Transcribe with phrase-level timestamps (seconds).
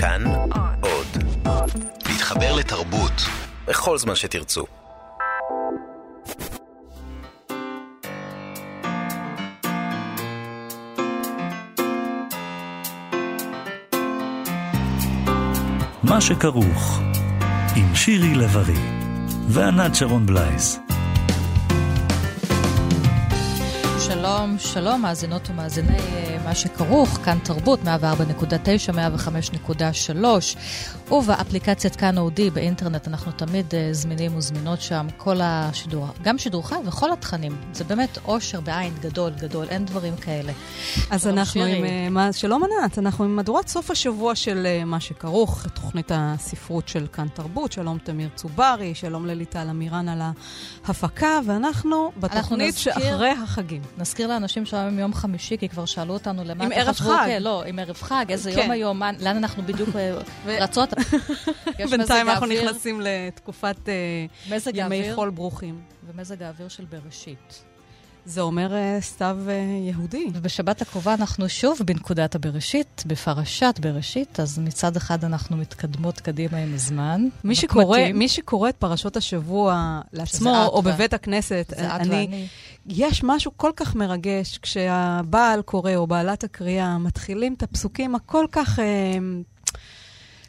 [0.00, 0.24] כאן
[0.80, 1.06] עוד.
[2.08, 3.12] להתחבר לתרבות
[3.66, 4.64] בכל זמן שתרצו.
[16.02, 17.00] מה שכרוך
[17.76, 18.78] עם שירי לב-ארי
[19.48, 20.78] וענת שרון בלייס.
[24.00, 27.86] שלום, שלום, מאזינות ומאזיני אה, מה שכרוך, כאן תרבות, 104.9,
[31.08, 36.68] 105.3, ובאפליקציית כאן אודי באינטרנט אנחנו תמיד uh, זמינים וזמינות שם, כל השידור, גם שידור
[36.68, 37.56] חי וכל התכנים.
[37.72, 40.52] זה באמת אושר בעין גדול גדול, אין דברים כאלה.
[41.10, 42.06] אז אנחנו שירי.
[42.06, 46.88] עם, uh, שלום ענת, אנחנו עם מהדורת סוף השבוע של uh, מה שכרוך, תוכנית הספרות
[46.88, 50.22] של כאן תרבות, שלום תמיר צוברי, שלום לליטל אמירן על
[50.84, 53.82] ההפקה, ואנחנו בתוכנית נזכיר, שאחרי החגים.
[53.98, 57.24] נזכיר לאנשים שהיום יום חמישי, כי כבר שאלו אותנו למה עם ערב חג.
[57.26, 58.58] כן, לא, עם ערב חג, איזה כן.
[58.58, 59.88] יום היום, לאן אנחנו בדיוק
[60.46, 60.88] רצות.
[61.90, 65.80] בינתיים אנחנו נכנסים לתקופת uh, ימי חול ברוכים.
[66.06, 67.67] ומזג האוויר של בראשית.
[68.28, 69.50] זה אומר uh, סתיו uh,
[69.88, 70.26] יהודי.
[70.34, 76.74] ובשבת הקרובה אנחנו שוב בנקודת הבראשית, בפרשת בראשית, אז מצד אחד אנחנו מתקדמות קדימה עם
[76.74, 77.28] הזמן.
[77.44, 82.46] מי שקורא, מי שקורא את פרשות השבוע לעצמו, או בבית הכנסת, אני, ואני.
[82.86, 88.78] יש משהו כל כך מרגש כשהבעל קורא, או בעלת הקריאה, מתחילים את הפסוקים הכל כך...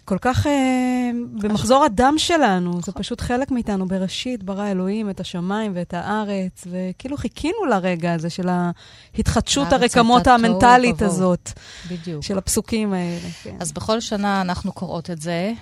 [0.09, 2.81] כל כך אה, במחזור הדם שלנו.
[2.81, 3.87] זה פשוט חלק מאיתנו.
[3.87, 11.01] בראשית ברא אלוהים את השמיים ואת הארץ, וכאילו חיכינו לרגע הזה של ההתחדשות הרקמות המנטלית
[11.01, 11.51] הזאת.
[11.91, 12.23] בדיוק.
[12.23, 13.29] של הפסוקים האלה.
[13.43, 13.55] כן.
[13.59, 15.53] אז בכל שנה אנחנו קוראות את זה,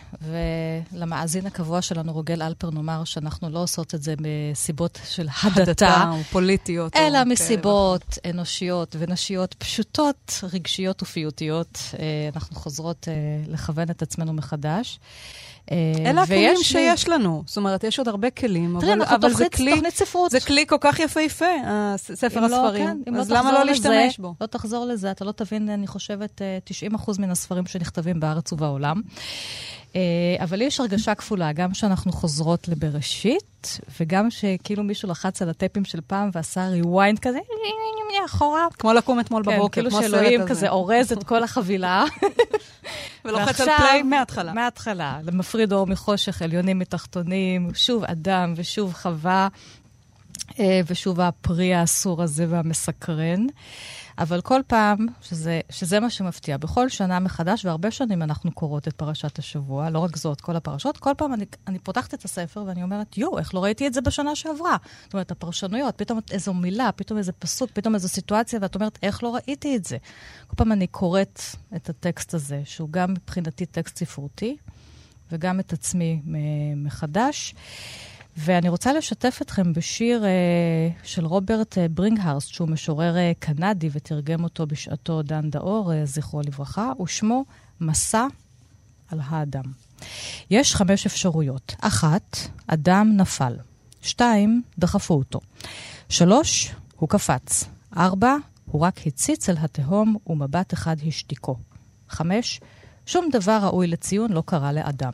[0.94, 6.12] ולמאזין הקבוע שלנו, רוגל אלפר, נאמר שאנחנו לא עושות את זה מסיבות של הדתה.
[6.12, 6.96] או פוליטיות.
[6.96, 8.30] אלא או מסיבות כן.
[8.30, 11.80] אנושיות ונשיות פשוטות, רגשיות ופיוטיות.
[12.00, 13.14] אה, אנחנו חוזרות אה,
[13.48, 15.00] לכוון את עצמנו מחדש.
[15.72, 17.44] אה, אלה הכלים שיש לנו.
[17.46, 19.74] זאת אומרת, יש עוד הרבה כלים, תראי, אבל, אבל זה כלי...
[19.74, 20.32] תוכנית ספרות.
[20.32, 21.46] זה כלי כל כך יפהפה,
[21.98, 23.04] ספר לא, הספרים.
[23.06, 24.34] כן, אז לא למה לא להשתמש בו?
[24.42, 26.42] לא תחזור לזה, אתה לא תבין, אני חושבת,
[26.94, 29.02] 90% אה, מן הספרים שנכתבים בארץ ובעולם.
[29.96, 30.02] אה,
[30.44, 36.00] אבל יש הרגשה כפולה, גם שאנחנו חוזרות לבראשית, וגם שכאילו מישהו לחץ על הטייפים של
[36.08, 37.40] פעם ועשה rewind כזה,
[38.28, 38.68] אחורה.
[38.80, 42.06] כמו לקום אתמול כן, בבוקר, כאילו שאלוהים כזה אורז את כל החבילה.
[43.26, 44.54] ולוחץ על פליי מההתחלה.
[44.54, 49.48] מההתחלה, למפריד אור מחושך, עליונים מתחתונים, שוב אדם ושוב חווה,
[50.60, 53.46] אה, ושוב הפרי האסור הזה והמסקרן.
[54.18, 58.94] אבל כל פעם, שזה, שזה מה שמפתיע, בכל שנה מחדש, והרבה שנים אנחנו קוראות את
[58.94, 62.84] פרשת השבוע, לא רק זאת, כל הפרשות, כל פעם אני, אני פותחת את הספר ואני
[62.84, 64.78] אומרת, יואו, איך לא ראיתי את זה בשנה שעברה?
[65.04, 69.24] זאת אומרת, הפרשנויות, פתאום איזו מילה, פתאום איזה פסוק, פתאום איזו סיטואציה, ואת אומרת, איך
[69.24, 69.98] לא ראיתי את זה?
[70.48, 71.42] כל פעם אני קוראת
[71.76, 74.58] את הטקסט הזה, שהוא גם מבחינתי טקסט ספרותי,
[75.32, 76.22] וגם את עצמי
[76.76, 77.56] מחדש.
[78.38, 84.44] ואני רוצה לשתף אתכם בשיר uh, של רוברט uh, ברינגהרסט, שהוא משורר uh, קנדי ותרגם
[84.44, 87.46] אותו בשעתו דן דאור, uh, זכרו לברכה, ושמו
[87.82, 88.28] מסע
[89.12, 89.64] על האדם.
[90.50, 91.76] יש חמש אפשרויות.
[91.82, 92.38] אחת,
[92.68, 93.54] אדם נפל.
[94.02, 95.40] שתיים, דחפו אותו.
[96.10, 97.64] שלוש, הוא קפץ.
[97.98, 101.56] ארבע, הוא רק הציץ אל התהום ומבט אחד השתיקו.
[102.10, 102.62] חמש,
[103.06, 105.14] שום דבר ראוי לציון לא קרה לאדם.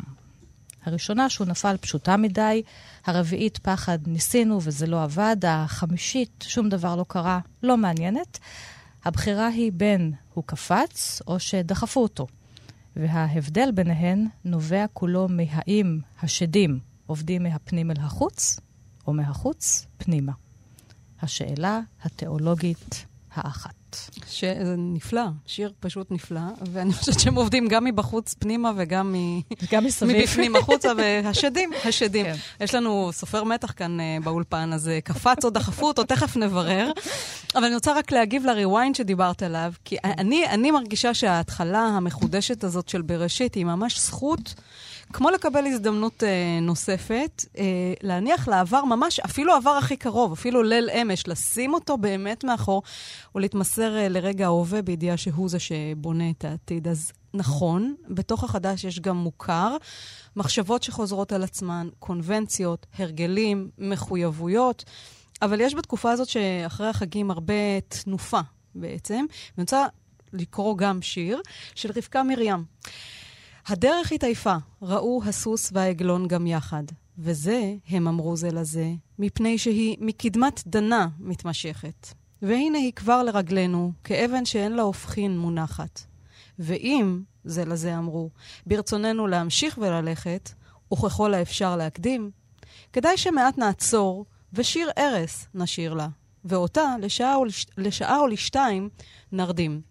[0.85, 2.63] הראשונה שהוא נפל פשוטה מדי,
[3.06, 8.40] הרביעית פחד ניסינו וזה לא עבד, החמישית שום דבר לא קרה, לא מעניינת.
[9.06, 12.28] הבחירה היא בין הוא קפץ או שדחפו אותו.
[12.96, 18.59] וההבדל ביניהן נובע כולו מהאם השדים עובדים מהפנים אל החוץ,
[19.08, 20.31] או מהחוץ פנימה.
[21.22, 23.73] השאלה התיאולוגית האחת.
[24.27, 29.41] שזה נפלא, שיר פשוט נפלא, ואני חושבת שהם עובדים גם מבחוץ פנימה וגם מ...
[29.71, 30.17] גם מסביב.
[30.17, 32.25] מבפנים החוצה, והשדים, השדים.
[32.25, 32.35] כן.
[32.59, 36.91] יש לנו סופר מתח כאן uh, באולפן, אז uh, קפץ או דחפו אותו, תכף נברר.
[37.55, 42.89] אבל אני רוצה רק להגיב לריוויינד שדיברת עליו, כי אני, אני מרגישה שההתחלה המחודשת הזאת
[42.89, 44.53] של בראשית היא ממש זכות.
[45.13, 50.89] כמו לקבל הזדמנות אה, נוספת, אה, להניח לעבר ממש, אפילו העבר הכי קרוב, אפילו ליל
[50.89, 52.83] אמש, לשים אותו באמת מאחור,
[53.36, 56.88] ולהתמסר אה, לרגע ההווה בידיעה שהוא זה שבונה את העתיד.
[56.88, 59.77] אז נכון, בתוך החדש יש גם מוכר,
[60.36, 64.83] מחשבות שחוזרות על עצמן, קונבנציות, הרגלים, מחויבויות,
[65.42, 68.39] אבל יש בתקופה הזאת שאחרי החגים הרבה תנופה
[68.75, 69.25] בעצם.
[69.57, 69.86] ואני רוצה
[70.33, 71.42] לקרוא גם שיר
[71.75, 72.63] של רבקה מרים.
[73.68, 76.83] הדרך התעייפה, ראו הסוס והעגלון גם יחד.
[77.18, 82.07] וזה, הם אמרו זה לזה, מפני שהיא מקדמת דנה מתמשכת.
[82.42, 86.01] והנה היא כבר לרגלינו, כאבן שאין לה הופכין מונחת.
[86.60, 88.30] ואם, זה לזה אמרו,
[88.65, 90.50] ברצוננו להמשיך וללכת,
[90.94, 92.31] וככל האפשר להקדים,
[92.94, 96.07] כדאי שמעט נעצור, ושיר ארס נשיר לה,
[96.45, 97.66] ואותה לשעה או, לש...
[97.78, 98.90] לשעה או לשתיים
[99.31, 99.81] נרדים.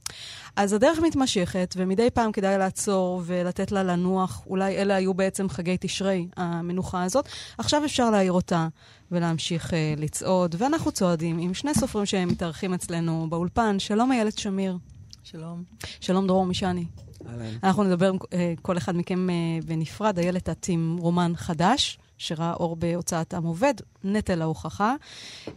[0.56, 4.42] אז הדרך מתמשכת, ומדי פעם כדאי לעצור ולתת לה לנוח.
[4.46, 7.28] אולי אלה היו בעצם חגי תשרי, המנוחה הזאת.
[7.58, 8.68] עכשיו אפשר להעיר אותה
[9.10, 13.78] ולהמשיך uh, לצעוד, ואנחנו צועדים עם שני סופרים שהם מתארחים אצלנו באולפן.
[13.78, 14.78] שלום איילת שמיר.
[15.24, 15.62] שלום.
[16.00, 16.84] שלום דרור משני.
[17.28, 17.54] אהלן.
[17.64, 18.26] אנחנו נדבר uh,
[18.62, 20.18] כל אחד מכם uh, בנפרד.
[20.18, 21.98] איילת, את עם רומן חדש.
[22.22, 23.74] שראה אור בהוצאת עם עובד,
[24.04, 24.94] נטל ההוכחה,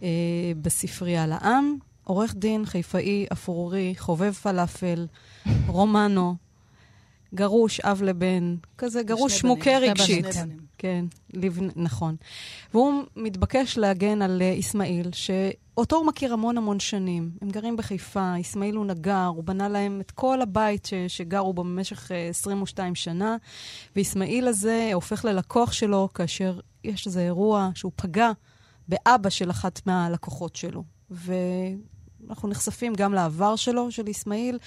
[0.02, 0.08] אה,
[0.62, 1.76] בספרייה לעם.
[2.04, 5.06] עורך דין, חיפאי, אפרורי, חובב פלאפל,
[5.66, 6.34] רומנו,
[7.34, 10.26] גרוש, אב לבן, כזה גרוש מוכה רגשית.
[10.78, 11.68] כן, לבנ...
[11.76, 12.16] נכון.
[12.74, 17.30] והוא מתבקש להגן על uh, אסמאעיל, שאותו הוא מכיר המון המון שנים.
[17.42, 20.94] הם גרים בחיפה, אסמאעיל הוא נגר, הוא בנה להם את כל הבית ש...
[21.08, 23.36] שגרו בו במשך uh, אה, 22 שנה,
[23.96, 28.30] ואסמאעיל הזה הופך ללקוח שלו כאשר יש איזה אירוע שהוא פגע
[28.88, 30.84] באבא של אחת מהלקוחות שלו.
[31.10, 31.34] ו...
[32.30, 34.58] אנחנו נחשפים גם לעבר שלו, של אסמאעיל,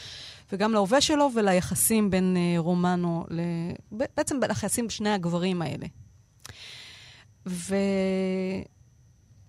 [0.52, 3.40] וגם להווה שלו וליחסים בין uh, רומנו, ל...
[3.92, 5.88] בעצם ליחסים בשני הגברים האלה.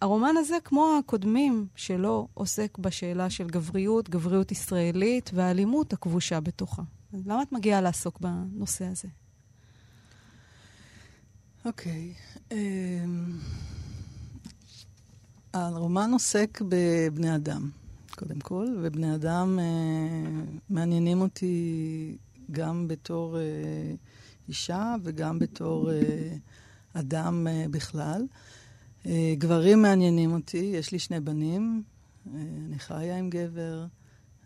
[0.00, 6.82] והרומן הזה, כמו הקודמים שלו, עוסק בשאלה של גבריות, גבריות ישראלית והאלימות הכבושה בתוכה.
[7.12, 9.08] אז למה את מגיעה לעסוק בנושא הזה?
[11.64, 12.14] אוקיי.
[12.14, 12.38] Okay.
[12.52, 13.38] אמ,
[15.54, 17.70] um, הרומן עוסק בבני אדם.
[18.20, 22.16] קודם כל, ובני אדם אה, מעניינים אותי
[22.50, 23.42] גם בתור אה,
[24.48, 26.36] אישה וגם בתור אה,
[26.92, 28.26] אדם אה, בכלל.
[29.06, 31.82] אה, גברים מעניינים אותי, יש לי שני בנים,
[32.26, 33.84] אה, אני חיה עם גבר,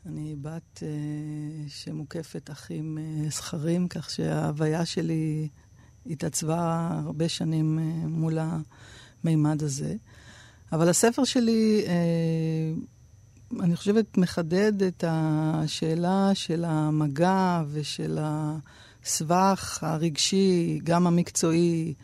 [0.06, 5.48] אני בת אה, שמוקפת אחים אה, זכרים, כך שההוויה שלי
[6.06, 8.38] התעצבה הרבה שנים אה, מול
[9.24, 9.96] המימד הזה.
[10.72, 12.72] אבל הספר שלי אה,
[13.60, 21.94] אני חושבת, מחדד את השאלה של המגע ושל הסבך הרגשי, גם המקצועי,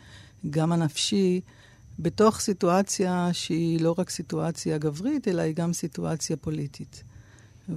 [0.49, 1.41] גם הנפשי,
[1.99, 7.03] בתוך סיטואציה שהיא לא רק סיטואציה גברית, אלא היא גם סיטואציה פוליטית.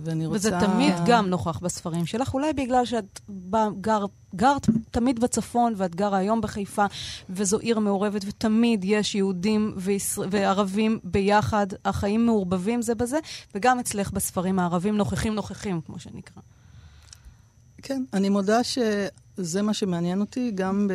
[0.00, 0.38] ואני רוצה...
[0.38, 3.20] וזה תמיד גם נוכח בספרים שלך, אולי בגלל שאת
[3.80, 4.04] גר,
[4.34, 6.84] גרת תמיד בצפון ואת גרה היום בחיפה,
[7.30, 13.18] וזו עיר מעורבת, ותמיד יש יהודים וישראל, וערבים ביחד, החיים מעורבבים זה בזה,
[13.54, 16.42] וגם אצלך בספרים הערבים נוכחים נוכחים, כמו שנקרא.
[17.82, 20.90] כן, אני מודה שזה מה שמעניין אותי, גם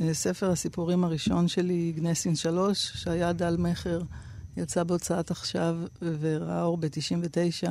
[0.00, 4.00] בספר הסיפורים הראשון שלי, גנסין 3, שהיה דל מכר,
[4.56, 5.76] יצא בהוצאת עכשיו
[6.20, 7.68] וראה אור ב-99.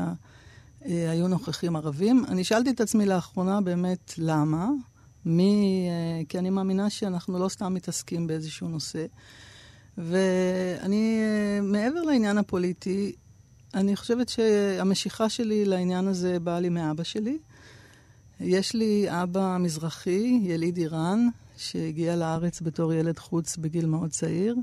[0.88, 2.26] אה, היו נוכחים ערבים.
[2.28, 4.70] אני שאלתי את עצמי לאחרונה באמת למה,
[5.26, 9.06] מי, אה, כי אני מאמינה שאנחנו לא סתם מתעסקים באיזשהו נושא.
[9.98, 13.16] ואני, אה, מעבר לעניין הפוליטי,
[13.74, 17.38] אני חושבת שהמשיכה שלי לעניין הזה באה לי מאבא שלי.
[18.40, 21.28] יש לי אבא מזרחי, יליד איראן,
[21.58, 24.56] שהגיע לארץ בתור ילד חוץ בגיל מאוד צעיר.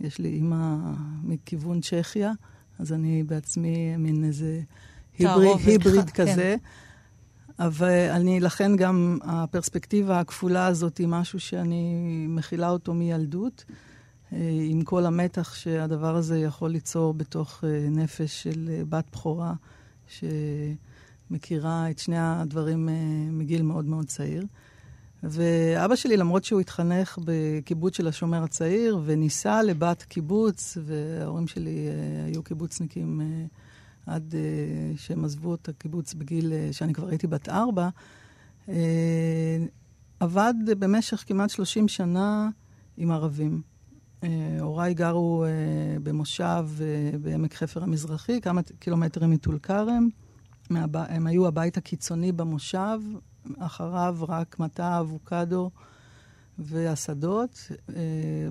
[0.00, 0.76] יש לי אימא
[1.22, 2.32] מכיוון צ'כיה,
[2.78, 4.60] אז אני בעצמי מין איזה
[5.18, 6.56] היבריד, היבריד כזה.
[6.58, 6.68] כן.
[7.58, 11.94] אבל אני, לכן גם הפרספקטיבה הכפולה הזאת היא משהו שאני
[12.28, 13.64] מכילה אותו מילדות,
[14.32, 14.38] אה,
[14.70, 19.54] עם כל המתח שהדבר הזה יכול ליצור בתוך אה, נפש של אה, בת בכורה,
[21.30, 22.88] שמכירה את שני הדברים
[23.30, 24.44] מגיל מאוד מאוד צעיר.
[25.22, 31.88] ואבא שלי, למרות שהוא התחנך בקיבוץ של השומר הצעיר, וניסה לבת קיבוץ, וההורים שלי
[32.26, 33.20] היו קיבוצניקים
[34.08, 37.88] עד uh, שהם עזבו את הקיבוץ בגיל uh, שאני כבר הייתי בת ארבע,
[38.66, 38.70] uh,
[40.20, 42.48] עבד במשך כמעט 30 שנה
[42.96, 43.62] עם ערבים.
[44.20, 44.24] Uh,
[44.60, 50.08] הוריי גרו uh, במושב uh, בעמק חפר המזרחי, כמה קילומטרים מטול כרם.
[50.94, 53.00] הם היו הבית הקיצוני במושב,
[53.58, 55.70] אחריו רק מטע אבוקדו
[56.58, 57.70] והשדות.
[57.96, 58.02] אה,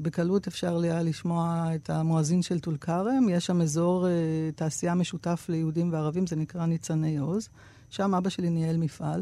[0.01, 3.29] בקלות אפשר היה לשמוע את המואזין של טול כרם.
[3.29, 4.11] יש שם אזור אה,
[4.55, 7.49] תעשייה משותף ליהודים וערבים, זה נקרא ניצני עוז.
[7.89, 9.21] שם אבא שלי ניהל מפעל.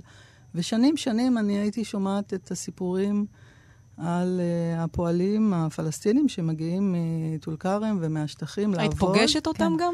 [0.55, 3.25] ושנים שנים אני הייתי שומעת את הסיפורים
[3.97, 8.81] על uh, הפועלים הפלסטינים שמגיעים מטול כרם ומהשטחים לעבוד.
[8.81, 9.83] היית פוגשת אותם כן.
[9.83, 9.93] גם?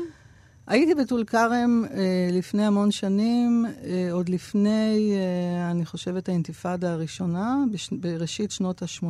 [0.68, 7.58] הייתי בטול כרם אה, לפני המון שנים, אה, עוד לפני, אה, אני חושבת, האינתיפאדה הראשונה,
[7.72, 9.06] בש, בראשית שנות ה-80,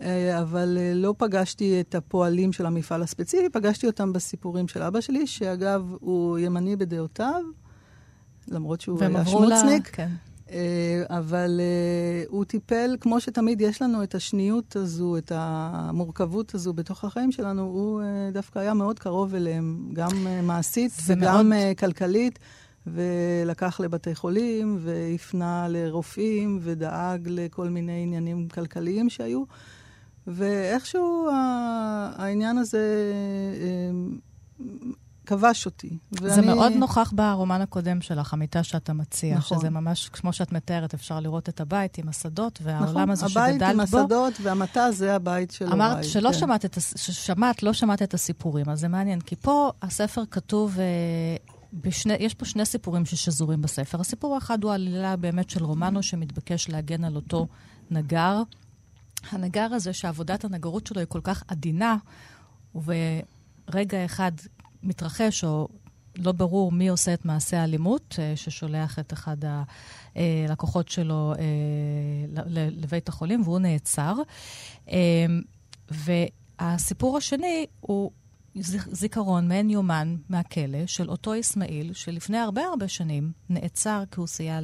[0.00, 5.00] אה, אבל אה, לא פגשתי את הפועלים של המפעל הספציפי, פגשתי אותם בסיפורים של אבא
[5.00, 7.42] שלי, שאגב, הוא ימני בדעותיו,
[8.48, 9.86] למרות שהוא היה שמוצניק.
[9.86, 10.08] לה, כן.
[10.50, 16.72] אה, אבל uh, הוא טיפל, כמו שתמיד יש לנו את השניות הזו, את המורכבות הזו
[16.72, 20.10] בתוך החיים שלנו, הוא uh, דווקא היה מאוד קרוב אליהם, גם
[20.42, 21.76] מעשית וגם מאוד...
[21.78, 22.38] כלכלית,
[22.86, 29.44] ולקח לבתי חולים, והפנה לרופאים, ודאג לכל מיני עניינים כלכליים שהיו.
[30.26, 31.28] ואיכשהו
[32.16, 33.12] העניין הזה
[35.26, 35.98] כבש אותי.
[36.10, 36.46] זה ואני...
[36.46, 39.36] מאוד נוכח ברומן הקודם שלך, המיטה שאתה מציע.
[39.36, 39.58] נכון.
[39.58, 43.58] שזה ממש, כמו שאת מתארת, אפשר לראות את הבית עם השדות, והעולם נכון, הזה שגדלת
[43.58, 43.64] בו.
[43.64, 45.80] הבית עם השדות והמטה זה הבית של הוריי.
[45.80, 46.38] אמרת שלא כן.
[46.38, 50.78] שמעת, את, ששמעת, לא שמעת את הסיפורים, אז זה מעניין, כי פה הספר כתוב...
[50.80, 51.36] אה,
[51.72, 54.00] בשני, יש פה שני סיפורים ששזורים בספר.
[54.00, 57.46] הסיפור האחד הוא עלילה באמת של רומנו שמתבקש להגן על אותו
[57.90, 58.42] נגר.
[59.30, 61.96] הנגר הזה, שעבודת הנגרות שלו היא כל כך עדינה,
[62.74, 64.32] וברגע אחד
[64.86, 65.68] מתרחש, או
[66.18, 69.36] לא ברור מי עושה את מעשה האלימות, אה, ששולח את אחד
[70.14, 71.44] הלקוחות שלו אה,
[72.70, 74.14] לבית החולים, והוא נעצר.
[74.90, 75.26] אה,
[75.90, 78.10] והסיפור השני הוא
[78.92, 84.60] זיכרון מעין יומן מהכלא של אותו אסמאעיל, שלפני הרבה הרבה שנים נעצר כי הוא סייע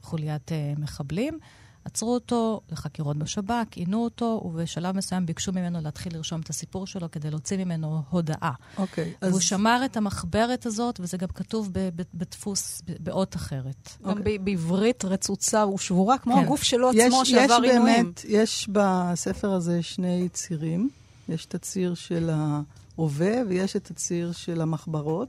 [0.00, 1.38] לחוליית מחבלים.
[1.84, 7.10] עצרו אותו לחקירות בשב"כ, עינו אותו, ובשלב מסוים ביקשו ממנו להתחיל לרשום את הסיפור שלו
[7.10, 8.52] כדי להוציא ממנו הודעה.
[8.78, 9.30] אוקיי, okay, אז...
[9.30, 11.68] והוא שמר את המחברת הזאת, וזה גם כתוב
[12.14, 13.96] בדפוס, באות אחרת.
[14.02, 14.18] גם okay.
[14.18, 14.38] אוקיי.
[14.38, 16.42] בעברית רצוצה ושבורה, כמו כן.
[16.44, 18.04] הגוף שלו עצמו יש, שעבר יש עינויים.
[18.04, 20.90] באמת, יש בספר הזה שני צירים.
[21.28, 25.28] יש את הציר של ההווה ויש את הציר של המחברות,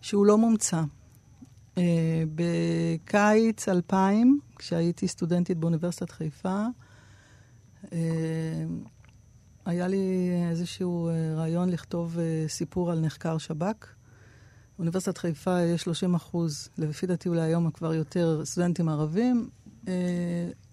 [0.00, 0.82] שהוא לא מומצא.
[1.76, 1.78] Uh,
[2.34, 6.64] בקיץ 2000, כשהייתי סטודנטית באוניברסיטת חיפה,
[7.84, 7.88] uh,
[9.64, 12.18] היה לי איזשהו uh, רעיון לכתוב
[12.48, 13.86] סיפור על נחקר שב"כ.
[14.78, 19.48] באוניברסיטת חיפה יש 30 אחוז, לפי דעתי אולי היום כבר יותר סטודנטים ערבים.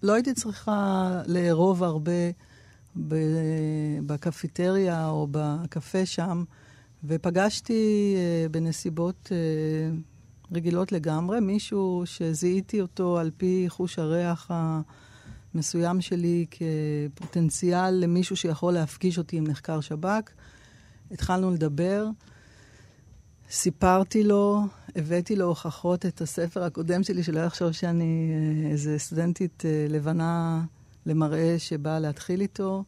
[0.02, 2.30] לא הייתי צריכה לארוב הרבה
[4.06, 6.44] בקפיטריה או בקפה שם,
[7.04, 8.16] ופגשתי
[8.50, 9.32] בנסיבות
[10.52, 14.50] רגילות לגמרי, מישהו שזיהיתי אותו על פי חוש הריח
[15.54, 20.30] המסוים שלי כפוטנציאל למישהו שיכול להפגיש אותי עם נחקר שב"כ.
[21.10, 22.06] התחלנו לדבר,
[23.50, 24.62] סיפרתי לו,
[24.96, 28.30] הבאתי לו הוכחות את הספר הקודם שלי, שלא יחשוב שאני
[28.64, 30.64] אה, איזה סטודנטית אה, לבנה
[31.06, 32.84] למראה שבאה להתחיל איתו.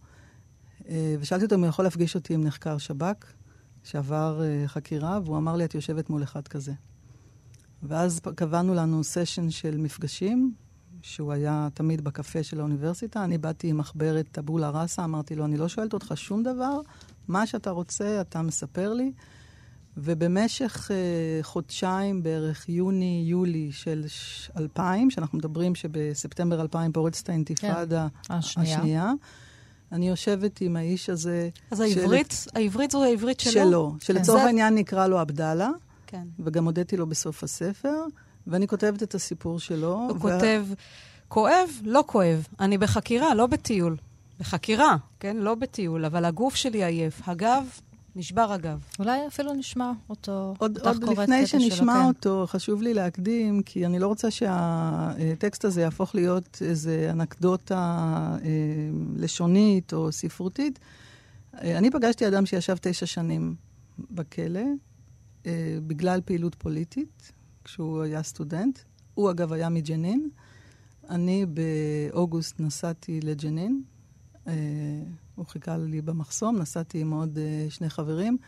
[0.88, 3.26] אה, ושאלתי אותו אם הוא יכול להפגיש אותי עם נחקר שב"כ,
[3.84, 6.72] שעבר חקירה, והוא אמר לי, את יושבת מול אחד כזה.
[7.82, 10.54] ואז קבענו לנו סשן של מפגשים,
[11.02, 13.24] שהוא היה תמיד בקפה של האוניברסיטה.
[13.24, 16.80] אני באתי עם מחברת טבולה ראסה, אמרתי לו, אני לא שואלת אותך שום דבר,
[17.28, 19.12] מה שאתה רוצה, אתה מספר לי.
[19.96, 24.04] ובמשך uh, חודשיים, בערך יוני-יולי של
[24.56, 28.78] 2000, שאנחנו מדברים שבספטמבר 2000 פורצת האינתיפאדה כן, השנייה.
[28.78, 29.12] השנייה,
[29.92, 31.48] אני יושבת עם האיש הזה.
[31.70, 32.50] אז העברית, של...
[32.54, 33.52] העברית זו העברית שלו?
[33.52, 34.46] שלו, שלצורך כן.
[34.46, 35.70] העניין נקרא לו עבדאללה.
[36.06, 36.26] כן.
[36.38, 38.04] וגם הודיתי לו בסוף הספר,
[38.46, 39.94] ואני כותבת את הסיפור שלו.
[39.94, 40.20] הוא ו...
[40.20, 40.66] כותב,
[41.28, 42.46] כואב, לא כואב.
[42.60, 43.96] אני בחקירה, לא בטיול.
[44.40, 45.36] בחקירה, כן?
[45.36, 47.28] לא בטיול, אבל הגוף שלי עייף.
[47.28, 47.64] הגב,
[48.16, 48.78] נשבר הגב.
[48.98, 50.54] אולי אפילו נשמע אותו.
[50.58, 52.08] עוד, עוד לפני שנשמע שלו, כן.
[52.08, 52.52] אותו, כן.
[52.52, 57.76] חשוב לי להקדים, כי אני לא רוצה שהטקסט הזה יהפוך להיות איזה אנקדוטה
[58.44, 58.48] אה,
[59.16, 60.78] לשונית או ספרותית.
[61.62, 63.54] אה, אני פגשתי אדם שישב תשע שנים
[64.10, 64.64] בכלא,
[65.46, 67.32] אה, בגלל פעילות פוליטית,
[67.64, 68.78] כשהוא היה סטודנט.
[69.14, 70.30] הוא, אגב, היה מג'נין.
[71.10, 73.82] אני באוגוסט נסעתי לג'נין.
[74.46, 74.52] אה,
[75.34, 78.38] הוא חיכה לי במחסום, נסעתי עם עוד אה, שני חברים.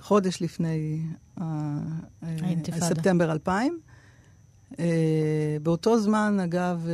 [0.00, 1.02] חודש לפני
[1.40, 1.78] אה,
[2.22, 3.80] אה, ספטמבר 2000.
[4.72, 4.78] Uh,
[5.62, 6.88] באותו זמן, אגב,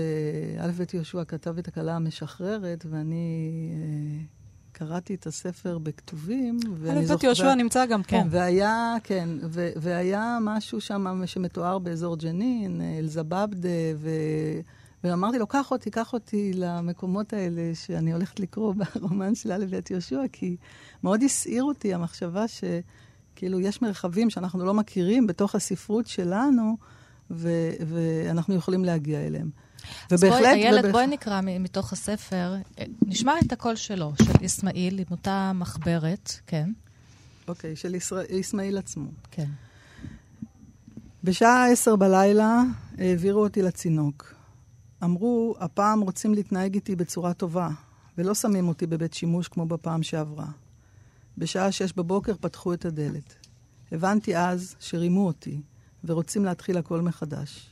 [0.58, 4.31] א' ב' יהושע כתב את הכלה המשחררת, ואני uh,
[4.72, 7.24] קראתי את הספר בכתובים, ואני זוכרת...
[7.24, 8.02] יהושע נמצא גם.
[8.02, 14.10] כן, והיה, כן, ו, והיה משהו שם שמתואר באזור ג'נין, אל-זבבדה, ו...
[15.04, 19.80] ואמרתי לו, קח אותי, קח אותי למקומות האלה שאני הולכת לקרוא ברומן של א' ב'
[19.90, 20.56] יהושע, כי
[21.02, 26.76] מאוד הסעיר אותי המחשבה שכאילו יש מרחבים שאנחנו לא מכירים בתוך הספרות שלנו,
[27.30, 29.50] ו- ואנחנו יכולים להגיע אליהם.
[30.10, 30.32] ובהחלט...
[30.34, 30.92] אז בואי, איילת.
[30.92, 32.54] בואי נקרא מתוך הספר,
[33.06, 36.70] נשמע את הקול שלו, של אסמאעיל, עם אותה מחברת, כן.
[37.48, 37.96] אוקיי, של
[38.40, 39.10] אסמאעיל עצמו.
[39.30, 39.48] כן.
[41.24, 42.62] בשעה עשר בלילה
[42.98, 44.34] העבירו אותי לצינוק.
[45.04, 47.68] אמרו, הפעם רוצים להתנהג איתי בצורה טובה,
[48.18, 50.46] ולא שמים אותי בבית שימוש כמו בפעם שעברה.
[51.38, 53.34] בשעה שש בבוקר פתחו את הדלת.
[53.92, 55.60] הבנתי אז שרימו אותי,
[56.04, 57.70] ורוצים להתחיל הכל מחדש.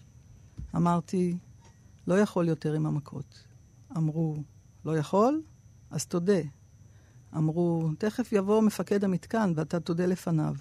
[0.76, 1.36] אמרתי,
[2.06, 3.44] לא יכול יותר עם המכות.
[3.96, 4.36] אמרו,
[4.84, 5.42] לא יכול?
[5.90, 6.40] אז תודה.
[7.36, 10.54] אמרו, תכף יבוא מפקד המתקן ואתה תודה לפניו.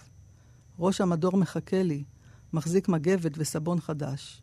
[0.79, 2.03] ראש המדור מחכה לי,
[2.53, 4.41] מחזיק מגבת וסבון חדש.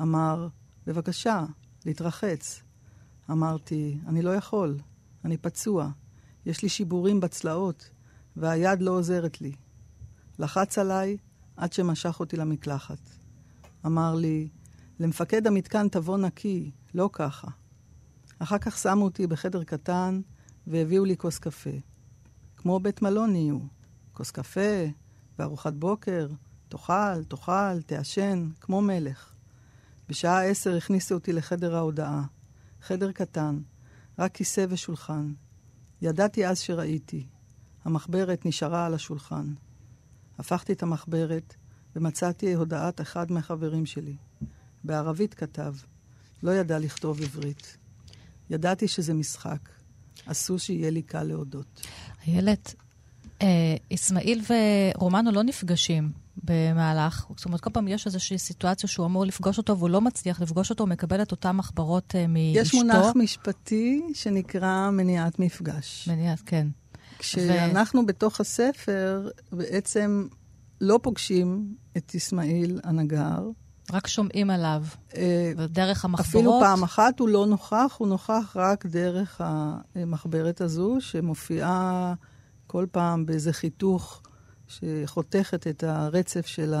[0.00, 0.48] אמר,
[0.86, 1.44] בבקשה,
[1.86, 2.62] להתרחץ.
[3.30, 4.78] אמרתי, אני לא יכול,
[5.24, 5.90] אני פצוע,
[6.46, 7.90] יש לי שיבורים בצלעות,
[8.36, 9.52] והיד לא עוזרת לי.
[10.38, 11.16] לחץ עליי
[11.56, 12.98] עד שמשך אותי למקלחת.
[13.86, 14.48] אמר לי,
[15.02, 17.48] למפקד המתקן תבוא נקי, לא ככה.
[18.38, 20.20] אחר כך שמו אותי בחדר קטן
[20.66, 21.70] והביאו לי כוס קפה.
[22.56, 23.58] כמו בית מלון נהיו.
[24.12, 24.84] כוס קפה
[25.38, 26.28] וארוחת בוקר,
[26.68, 29.34] תאכל, תאכל, תעשן, כמו מלך.
[30.08, 32.24] בשעה עשר הכניסו אותי לחדר ההודעה.
[32.82, 33.60] חדר קטן,
[34.18, 35.32] רק כיסא ושולחן.
[36.02, 37.26] ידעתי אז שראיתי.
[37.84, 39.54] המחברת נשארה על השולחן.
[40.38, 41.54] הפכתי את המחברת
[41.96, 44.16] ומצאתי הודעת אחד מהחברים שלי.
[44.84, 45.74] בערבית כתב,
[46.42, 47.76] לא ידע לכתוב עברית.
[48.50, 49.68] ידעתי שזה משחק.
[50.26, 51.86] עשו שיהיה לי קל להודות.
[52.26, 52.74] איילת,
[53.42, 53.46] אה,
[53.94, 54.42] אסמאעיל
[54.94, 56.12] ורומנו לא נפגשים
[56.44, 60.40] במהלך, זאת אומרת, כל פעם יש איזושהי סיטואציה שהוא אמור לפגוש אותו והוא לא מצליח
[60.40, 62.60] לפגוש אותו, הוא מקבל את אותן מחברות אה, מאשתו.
[62.60, 66.08] יש מונח משפטי שנקרא מניעת מפגש.
[66.08, 66.68] מניעת, כן.
[67.18, 68.06] כשאנחנו ו...
[68.06, 70.26] בתוך הספר בעצם
[70.80, 73.48] לא פוגשים את אסמאעיל הנגר.
[73.92, 74.84] רק שומעים עליו,
[75.16, 76.28] אה, דרך המחברות.
[76.28, 82.14] אפילו פעם אחת הוא לא נוכח, הוא נוכח רק דרך המחברת הזו, שמופיעה
[82.66, 84.22] כל פעם באיזה חיתוך
[84.68, 86.74] שחותכת את הרצף של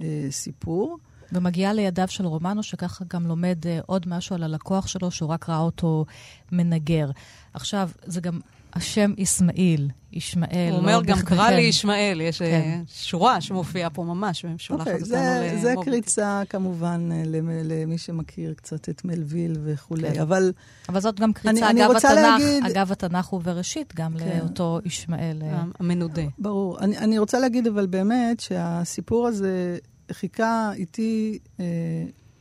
[0.00, 0.98] הסיפור.
[1.32, 5.48] ומגיעה לידיו של רומנו, שככה גם לומד uh, עוד משהו על הלקוח שלו, שהוא רק
[5.48, 6.04] ראה אותו
[6.52, 7.10] מנגר.
[7.54, 8.40] עכשיו, זה גם
[8.72, 10.68] השם אסמאעיל, ישמעאל.
[10.70, 12.82] הוא אומר גם קרא לי ישמעאל, יש אה, כן.
[12.88, 15.60] שורה שמופיעה פה ממש, ושולחת okay, אוקיי, אותנו למוביל.
[15.60, 17.22] זה קריצה כמובן אה,
[17.64, 20.20] למי שמכיר קצת את מלוויל וכולי, כן.
[20.20, 20.52] אבל...
[20.88, 22.64] אבל זאת גם קריצה אני, אגב אני התנ"ך, להגיד...
[22.64, 24.38] אגב התנ"ך הוא בראשית, גם כן.
[24.38, 25.42] לאותו ישמעאל.
[25.42, 26.22] אה, המנודה.
[26.38, 26.78] ברור.
[26.80, 29.78] אני, אני רוצה להגיד אבל באמת שהסיפור הזה
[30.12, 31.64] חיכה איתי אה,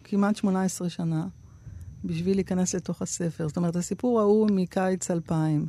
[0.03, 1.25] כמעט 18 שנה.
[2.03, 3.47] בשביל להיכנס לתוך הספר.
[3.47, 5.67] זאת אומרת, הסיפור ההוא מקיץ 2000.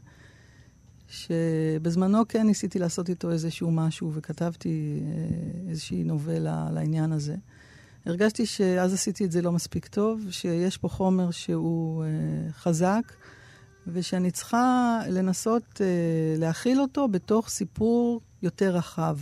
[1.09, 7.37] שבזמנו כן ניסיתי לעשות איתו איזשהו משהו, וכתבתי אה, איזושהי נובלה על העניין הזה.
[8.07, 12.09] הרגשתי שאז עשיתי את זה לא מספיק טוב, שיש פה חומר שהוא אה,
[12.53, 13.13] חזק,
[13.87, 15.87] ושאני צריכה לנסות אה,
[16.39, 19.19] להכיל אותו בתוך סיפור יותר רחב.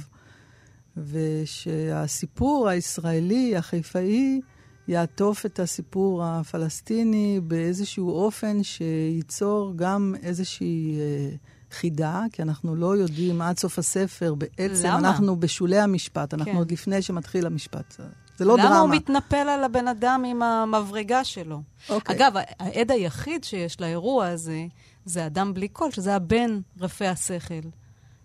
[0.97, 4.41] ושהסיפור הישראלי, החיפאי,
[4.89, 10.99] יעטוף את הסיפור הפלסטיני באיזשהו אופן שייצור גם איזושהי...
[11.01, 11.37] אה,
[11.81, 14.99] חידה, כי אנחנו לא יודעים עד סוף הספר, בעצם למה?
[14.99, 16.59] אנחנו בשולי המשפט, אנחנו כן.
[16.59, 17.95] עוד לפני שמתחיל המשפט.
[18.37, 18.75] זה לא למה דרמה.
[18.75, 21.63] למה הוא מתנפל על הבן אדם עם המברגה שלו?
[21.89, 22.17] אוקיי.
[22.17, 24.67] אגב, העד היחיד שיש לאירוע הזה,
[25.05, 27.69] זה אדם בלי קול, שזה הבן רפה השכל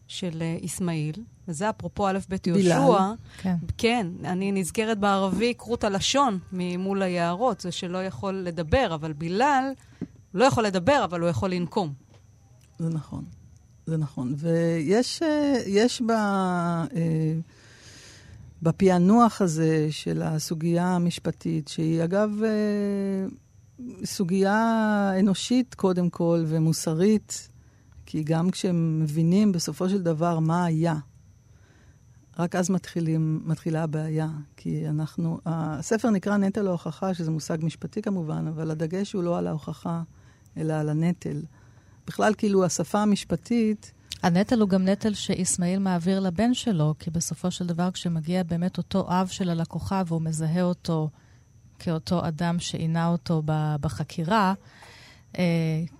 [0.08, 0.42] של.
[0.42, 0.58] אה,
[1.48, 3.14] וזה אפרופו א' ב' יהושע.
[3.38, 3.56] כן.
[3.78, 9.64] כן, אני נזכרת בערבי כרות הלשון ממול היערות, זה שלא יכול לדבר, אבל בילאל
[10.34, 11.94] לא יכול לדבר, אבל הוא יכול לנקום.
[12.80, 13.26] זה נכון.
[13.92, 14.34] זה נכון.
[14.38, 15.22] ויש
[15.68, 17.34] יש ב, אה,
[18.62, 23.26] בפענוח הזה של הסוגיה המשפטית, שהיא אגב אה,
[24.06, 27.50] סוגיה אנושית קודם כל ומוסרית,
[28.06, 30.96] כי גם כשהם מבינים בסופו של דבר מה היה,
[32.40, 34.30] רק אז מתחילים, מתחילה הבעיה.
[34.58, 39.48] כי אנחנו, הספר נקרא נטל ההוכחה, שזה מושג משפטי כמובן, אבל הדגש הוא לא על
[39.48, 40.04] ההוכחה,
[40.58, 41.42] אלא על הנטל.
[42.08, 43.92] בכלל, כאילו, השפה המשפטית...
[44.24, 49.06] הנטל הוא גם נטל שאיסמעיל מעביר לבן שלו, כי בסופו של דבר, כשמגיע באמת אותו
[49.10, 51.10] אב של הלקוחה והוא מזהה אותו
[51.80, 53.44] כאותו אדם שעינה אותו
[53.82, 54.54] בחקירה,
[55.38, 55.44] אה,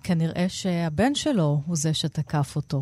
[0.02, 2.80] כנראה שהבן שלו הוא זה שתקף אותו.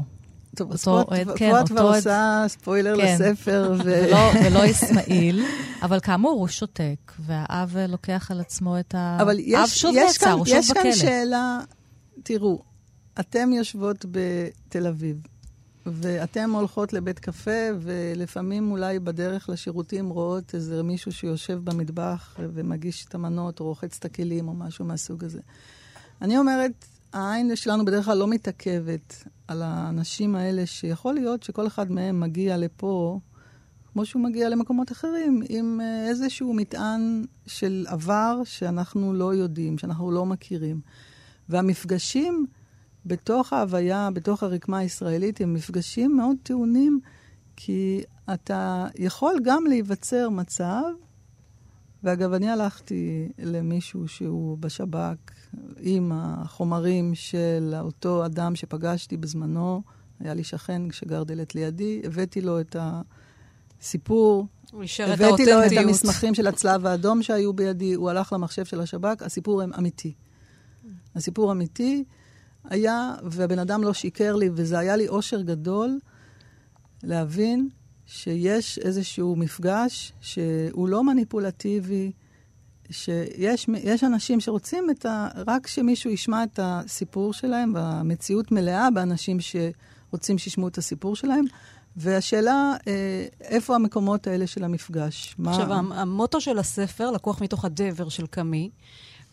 [0.56, 3.16] טוב, אז פה את כן, כבר עושה ספוילר כן.
[3.20, 3.72] לספר.
[3.78, 3.82] ו...
[3.84, 5.44] ולא, ולא אסמאעיל,
[5.82, 9.18] אבל כאמור, הוא שותק, והאב לוקח על עצמו את ה...
[9.20, 10.62] אבל יש, האב שוב נעצר, הוא שוב בכלא.
[10.62, 11.58] יש כאן שאלה,
[12.22, 12.62] תראו,
[13.20, 15.16] אתן יושבות בתל אביב,
[15.86, 23.14] ואתן הולכות לבית קפה, ולפעמים אולי בדרך לשירותים רואות איזה מישהו שיושב במטבח ומגיש את
[23.14, 25.40] המנות, או רוחץ את הכלים, או משהו מהסוג הזה.
[26.22, 31.92] אני אומרת, העין שלנו בדרך כלל לא מתעכבת על האנשים האלה, שיכול להיות שכל אחד
[31.92, 33.20] מהם מגיע לפה,
[33.92, 40.10] כמו שהוא מגיע למקומות אחרים, עם אה, איזשהו מטען של עבר שאנחנו לא יודעים, שאנחנו
[40.10, 40.80] לא מכירים.
[41.48, 42.46] והמפגשים
[43.06, 47.00] בתוך ההוויה, בתוך הרקמה הישראלית, הם מפגשים מאוד טעונים,
[47.56, 48.02] כי
[48.34, 50.82] אתה יכול גם להיווצר מצב,
[52.02, 55.16] ואגב, אני הלכתי למישהו שהוא בשב"כ
[55.80, 59.82] עם החומרים של אותו אדם שפגשתי בזמנו,
[60.20, 62.76] היה לי שכן שגר דלת לידי, הבאתי לו את
[63.80, 64.46] הסיפור.
[64.72, 65.48] הוא אישר את האותנטיות.
[65.48, 69.64] הבאתי לו את המסמכים של הצלב האדום שהיו בידי, הוא הלך למחשב של השב"כ, הסיפור
[69.64, 70.14] אמיתי.
[71.14, 72.04] הסיפור אמיתי
[72.64, 75.98] היה, והבן אדם לא שיקר לי, וזה היה לי אושר גדול
[77.02, 77.68] להבין
[78.06, 82.12] שיש איזשהו מפגש שהוא לא מניפולטיבי,
[82.90, 90.38] שיש אנשים שרוצים את ה, רק שמישהו ישמע את הסיפור שלהם, והמציאות מלאה באנשים שרוצים
[90.38, 91.44] שישמעו את הסיפור שלהם.
[91.96, 95.36] והשאלה, אה, איפה המקומות האלה של המפגש?
[95.46, 96.00] עכשיו, מה...
[96.00, 98.70] המוטו של הספר לקוח מתוך הדבר של קאמי,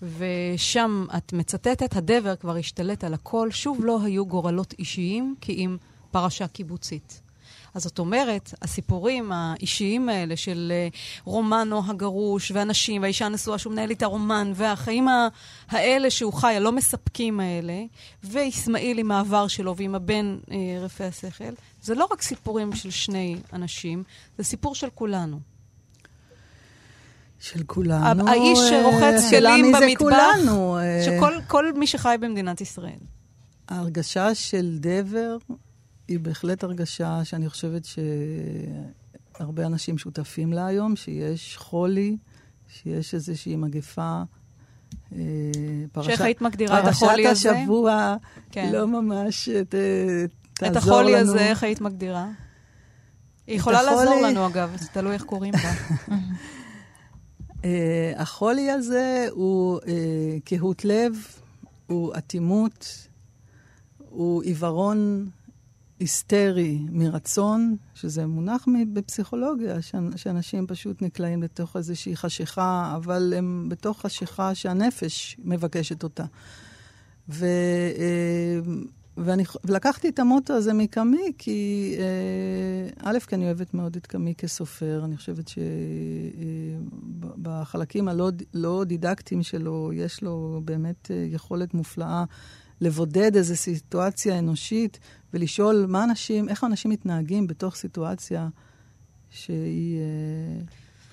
[0.02, 5.78] ושם את מצטטת, הדבר כבר השתלט על הכל, שוב לא היו גורלות אישיים כי אם
[6.12, 7.22] פרשה קיבוצית.
[7.74, 10.88] אז זאת אומרת, הסיפורים האישיים האלה של אה,
[11.24, 15.08] רומנו הגרוש, ואנשים, והאישה הנשואה שהוא מנהל איתה רומן, והחיים
[15.70, 17.84] האלה שהוא חי, הלא מספקים האלה,
[18.24, 23.36] ואיסמעיל עם העבר שלו ועם הבן אה, רפי השכל, זה לא רק סיפורים של שני
[23.54, 24.04] אנשים,
[24.38, 25.57] זה סיפור של כולנו.
[27.40, 28.28] של כולנו.
[28.28, 30.36] האיש שרוחץ אה, כלים במטבח,
[31.06, 33.00] שכל מי שחי במדינת ישראל.
[33.70, 35.38] ההרגשה של דבר
[36.08, 37.88] היא בהחלט הרגשה שאני חושבת
[39.38, 42.18] שהרבה אנשים שותפים לה היום, שיש חולי,
[42.68, 44.22] שיש איזושהי מגפה.
[45.16, 45.20] אה,
[45.92, 47.50] פרשת, שאיך היית מגדירה את החולי הזה?
[47.50, 48.16] פרשת השבוע
[48.52, 48.70] כן.
[48.74, 49.76] לא ממש ת,
[50.54, 50.72] תעזור לנו.
[50.72, 51.22] את החולי לנו.
[51.22, 52.28] הזה, איך היית מגדירה?
[53.48, 53.96] היא יכולה החולי...
[53.96, 55.74] לעזור לנו, אגב, זה תלוי איך קוראים לה.
[57.62, 57.66] uh,
[58.16, 59.86] החולי הזה הוא uh,
[60.46, 61.14] קהות לב,
[61.88, 63.08] הוא אטימות,
[64.10, 65.30] הוא עיוורון
[66.00, 69.82] היסטרי מרצון, שזה מונח בפסיכולוגיה,
[70.16, 76.26] שאנשים פשוט נקלעים לתוך איזושהי חשיכה, אבל הם בתוך חשיכה שהנפש מבקשת אותה.
[77.30, 77.46] ו,
[77.98, 78.60] אה,
[79.18, 84.36] ואני, ולקחתי את המוטו הזה מקאמי, כי אה, א', כי אני אוהבת מאוד את קאמי
[84.38, 85.02] כסופר.
[85.06, 85.46] אני חושבת
[87.38, 92.24] שבחלקים אה, הלא לא דידקטיים שלו, יש לו באמת יכולת מופלאה
[92.82, 95.00] לבודד איזו סיטואציה אנושית
[95.34, 98.50] ולשאול מה אנשים, איך אנשים מתנהגים בתוך סיטואציה
[99.30, 100.62] שהיא אה,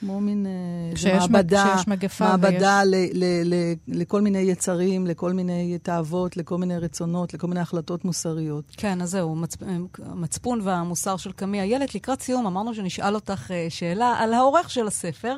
[0.05, 3.11] כמו מין אה, מעבדה, כשיש מגפה מעבדה ויש...
[3.15, 8.05] ל, ל, ל, לכל מיני יצרים, לכל מיני תאוות, לכל מיני רצונות, לכל מיני החלטות
[8.05, 8.65] מוסריות.
[8.77, 9.63] כן, אז זהו, מצפ...
[10.05, 11.95] המצפון והמוסר של קמי איילת.
[11.95, 15.37] לקראת סיום אמרנו שנשאל אותך אה, שאלה על העורך של הספר.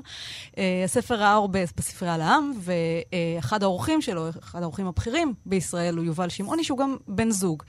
[0.59, 6.05] אה, הספר ראה הרבה בספרייה על העם, ואחד האורחים שלו, אחד האורחים הבכירים בישראל, הוא
[6.05, 7.63] יובל שמעוני, שהוא גם בן זוג.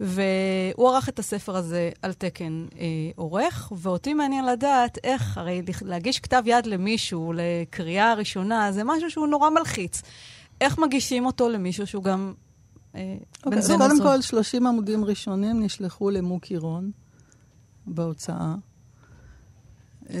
[0.00, 6.20] והוא ערך את הספר הזה על תקן אה, עורך, ואותי מעניין לדעת איך, הרי להגיש
[6.20, 10.02] כתב יד למישהו לקריאה ראשונה, זה משהו שהוא נורא מלחיץ.
[10.60, 12.32] איך מגישים אותו למישהו שהוא גם
[12.94, 13.82] אה, okay, בן זוג?
[13.82, 16.90] קודם כל, 30 עמודים ראשונים נשלחו למוקי רון
[17.86, 18.54] בהוצאה.
[20.02, 20.14] Uh,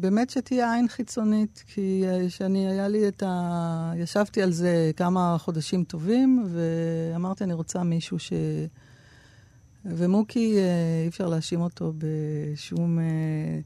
[0.00, 3.92] באמת שתהיה עין חיצונית, כי uh, שאני, היה לי את ה...
[3.96, 8.32] ישבתי על זה כמה חודשים טובים, ואמרתי, אני רוצה מישהו ש...
[9.96, 13.58] ומוקי, אה, אי אפשר להאשים אותו בשום אה,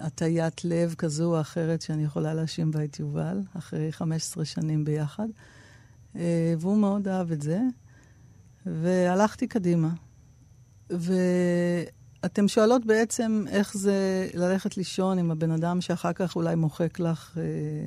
[0.00, 5.28] הטיית לב כזו או אחרת שאני יכולה להאשים בה את יובל, אחרי 15 שנים ביחד.
[6.16, 7.60] אה, והוא מאוד אהב את זה,
[8.66, 9.88] והלכתי קדימה.
[10.90, 17.38] ואתם שואלות בעצם איך זה ללכת לישון עם הבן אדם שאחר כך אולי מוחק לך...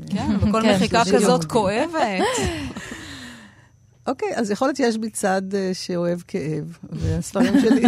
[0.10, 2.24] כן, וכל כן, מחיקה כזאת כואבת.
[4.10, 7.84] אוקיי, אז יכול להיות שיש בי צד uh, שאוהב כאב, והספרים שלי,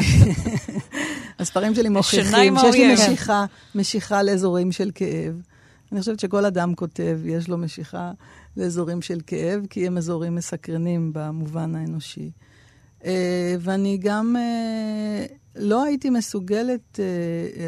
[1.39, 5.41] הספרים שלי מוכיחים שיש לי משיכה, משיכה לאזורים של כאב.
[5.91, 8.11] אני חושבת שכל אדם כותב, יש לו משיכה
[8.57, 12.31] לאזורים של כאב, כי הם אזורים מסקרנים במובן האנושי.
[13.01, 13.05] Uh,
[13.59, 16.99] ואני גם uh, לא הייתי מסוגלת uh,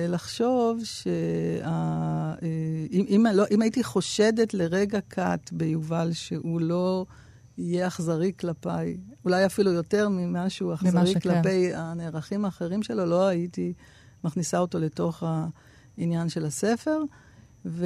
[0.10, 1.66] לחשוב שאם
[2.92, 7.06] אם, לא, אם הייתי חושדת לרגע קט ביובל שהוא לא...
[7.58, 11.74] יהיה אכזרי כלפיי, אולי אפילו יותר ממה שהוא אכזרי כלפי.
[11.76, 13.74] הנערכים האחרים שלו, לא הייתי
[14.24, 15.24] מכניסה אותו לתוך
[15.98, 17.00] העניין של הספר.
[17.66, 17.86] ו,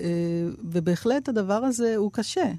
[0.00, 2.50] אה, ובהחלט הדבר הזה הוא קשה.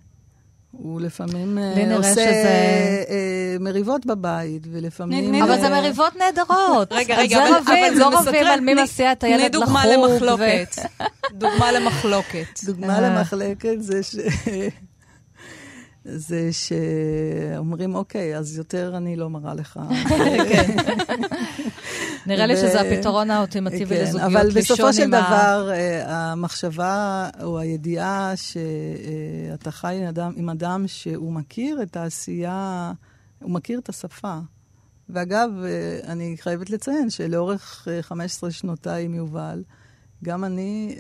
[0.72, 3.04] הוא לפעמים אה, עושה שזה...
[3.10, 5.44] אה, מריבות בבית, ולפעמים...
[5.44, 6.92] אבל זה מריבות נהדרות.
[7.00, 9.66] רגע, רגע, אבל, אבל זה לא רבים על מי מסיע את הילד לחוג.
[9.66, 10.76] תני דוגמה למחלוקת.
[11.34, 12.60] דוגמה למחלוקת.
[12.68, 14.16] דוגמה למחלקת זה ש...
[16.06, 19.80] זה שאומרים, אוקיי, אז יותר אני לא מראה לך.
[20.52, 20.78] כן.
[22.26, 28.34] נראה לי שזה הפתרון האולטימטיבי כן, לזוגיות, אבל בסופו של דבר, אה, המחשבה או הידיעה
[28.36, 30.02] שאתה חי
[30.36, 32.92] עם אדם שהוא מכיר את העשייה,
[33.42, 34.40] הוא מכיר את השפה.
[35.10, 39.64] ואגב, אה, אני חייבת לציין שלאורך 15 אה, שנותיי עם יובל,
[40.24, 40.96] גם אני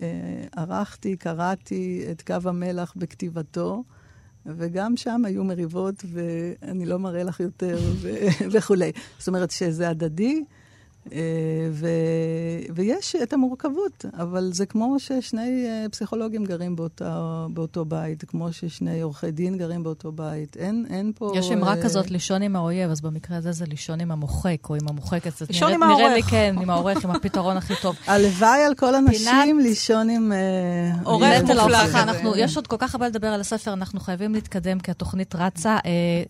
[0.56, 3.84] ערכתי, קראתי את קו המלח בכתיבתו.
[4.46, 7.78] וגם שם היו מריבות, ואני לא מראה לך יותר,
[8.52, 8.92] וכולי.
[9.18, 10.44] זאת אומרת שזה הדדי,
[11.72, 11.88] ו...
[12.76, 17.06] ויש את המורכבות, אבל זה כמו ששני אה, פסיכולוגים גרים באותו,
[17.54, 20.58] באותו בית, כמו ששני עורכי דין גרים באותו בית.
[20.58, 21.34] אין, אין פה...
[21.36, 21.84] יש אמרה uh...
[21.84, 25.42] כזאת, לישון עם האויב, אז במקרה הזה זה לישון עם המוחק, או עם המוחקת.
[25.50, 26.02] לישון עם העורך.
[26.02, 27.96] נראה לי כן, עם העורך, עם הפתרון הכי טוב.
[28.08, 30.32] הלוואי על כל הנשים לישון עם...
[31.04, 32.34] עורך מופלג.
[32.36, 35.78] יש עוד כל כך הרבה לדבר על הספר, אנחנו חייבים להתקדם כי התוכנית רצה.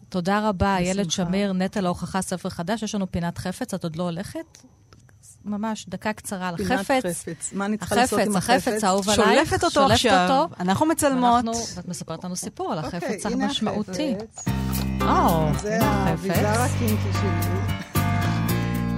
[0.10, 2.84] תודה רבה, איילת שמיר, נטל ההוכחה, ספר חדש.
[2.84, 4.61] יש לנו פינת חפץ, את עוד לא הולכת?
[5.46, 6.88] ממש דקה קצרה על חפץ.
[6.88, 7.54] פינת חפץ.
[7.54, 8.68] מה אני צריכה לעשות עם החפץ?
[8.68, 9.50] החפץ, האהוב עלייך.
[9.50, 10.28] שולפת אותו עכשיו.
[10.30, 10.56] אותו.
[10.60, 11.46] אנחנו מצלמות.
[11.76, 14.16] ואת מספרת לנו סיפור על החפץ אוקיי, המשמעותי.
[15.02, 17.52] או, זה האביזר הקינקי שלי,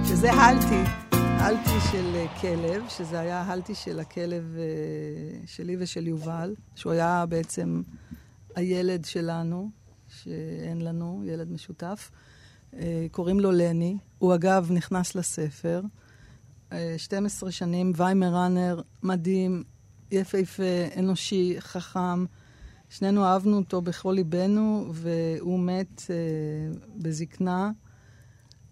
[0.08, 0.90] שזה הלטי.
[1.44, 7.24] הלטי של אה, כלב, שזה היה הלטי של הכלב אה, שלי ושל יובל, שהוא היה
[7.28, 7.82] בעצם
[8.54, 9.70] הילד שלנו,
[10.08, 12.10] שאין לנו, ילד משותף.
[12.76, 13.96] אה, קוראים לו לני.
[14.18, 15.80] הוא אגב נכנס לספר.
[16.96, 19.62] 12 שנים, ויימר ראנר, מדהים,
[20.10, 20.62] יפהפה,
[20.98, 22.24] אנושי, חכם.
[22.90, 27.70] שנינו אהבנו אותו בכל ליבנו, והוא מת uh, בזקנה.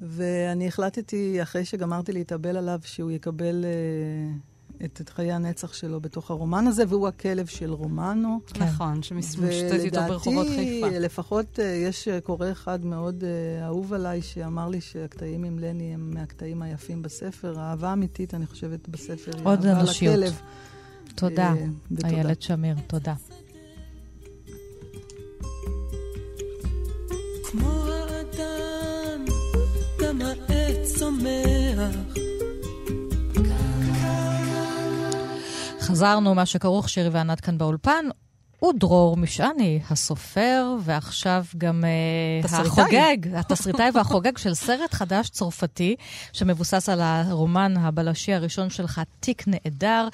[0.00, 4.51] ואני החלטתי, אחרי שגמרתי להתאבל עליו, שהוא יקבל uh,
[4.84, 8.40] את חיי הנצח שלו בתוך הרומן הזה, והוא הכלב של רומנו.
[8.46, 8.64] כן.
[8.64, 10.86] נכון, שמסתובבת איתו ברחובות חיפה.
[10.86, 15.94] ולדעתי, לפחות אה, יש קורא אחד מאוד uh, אהוב עליי, שאמר לי שהקטעים עם לני
[15.94, 17.60] הם מהקטעים היפים בספר.
[17.60, 20.14] האהבה אמיתית, אני חושבת, בספר היא אהבה אנושיות.
[20.14, 20.40] לכלב.
[21.14, 23.14] תודה, uh, איילת שמיר, תודה.
[27.50, 29.24] כמו האדם,
[30.00, 32.21] גם העץ צומח
[35.92, 38.04] חזרנו, מה שכרוך, שירי וענת כאן באולפן.
[38.58, 41.84] הוא דרור משעני, הסופר, ועכשיו גם
[42.44, 45.96] uh, החוגג, התסריטאי והחוגג של סרט חדש צרפתי,
[46.32, 50.08] שמבוסס על הרומן הבלשי הראשון שלך, תיק נעדר.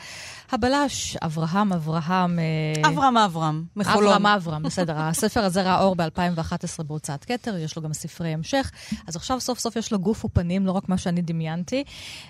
[0.52, 2.38] הבלש, אברהם אברהם...
[2.38, 4.04] אה, אברהם אברהם, מחולון.
[4.04, 4.98] אברהם אברהם, בסדר.
[5.00, 8.70] הספר הזה ראה אור ב-2011 בהוצאת כתר, יש לו גם ספרי המשך.
[9.06, 11.84] אז עכשיו סוף סוף יש לו גוף ופנים, לא רק מה שאני דמיינתי.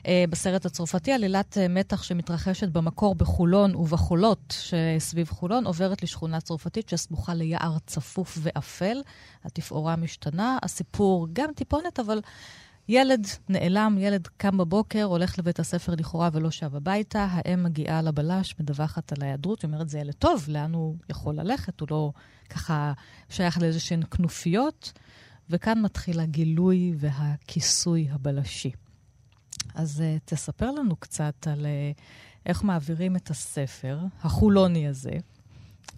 [0.06, 6.88] אה, בסרט הצרפתי, עלילת אה, מתח שמתרחשת במקור בחולון ובחולות שסביב חולון, עוברת לשכונה צרפתית
[6.88, 9.02] שסמוכה ליער צפוף ואפל.
[9.44, 12.20] התפאורה משתנה, הסיפור גם טיפונת, אבל...
[12.88, 18.54] ילד נעלם, ילד קם בבוקר, הולך לבית הספר לכאורה ולא שב הביתה, האם מגיעה לבלש,
[18.60, 21.80] מדווחת על ההיעדרות, אומרת, זה ילד טוב, לאן הוא יכול ללכת?
[21.80, 22.12] הוא לא
[22.50, 22.92] ככה
[23.28, 24.92] שייך לאיזשהן כנופיות,
[25.50, 28.70] וכאן מתחיל הגילוי והכיסוי הבלשי.
[29.74, 32.00] אז uh, תספר לנו קצת על uh,
[32.46, 35.12] איך מעבירים את הספר, החולוני הזה,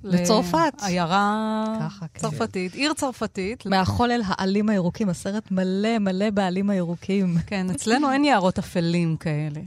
[0.04, 0.72] לצרפת.
[0.82, 2.20] עיירה כן.
[2.20, 3.66] צרפתית, עיר צרפתית.
[3.66, 7.36] מהחולל העלים הירוקים, הסרט מלא מלא בעלים הירוקים.
[7.46, 9.60] כן, אצלנו אין יערות אפלים כאלה.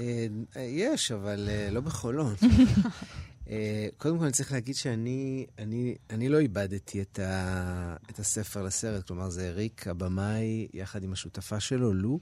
[0.00, 2.34] אה, יש, אבל אה, לא בחולון.
[3.50, 8.62] אה, קודם כל, אני צריך להגיד שאני אני, אני לא איבדתי את, ה, את הספר
[8.62, 12.18] לסרט, כלומר, זה ריק, הבמאי, יחד עם השותפה שלו, לו.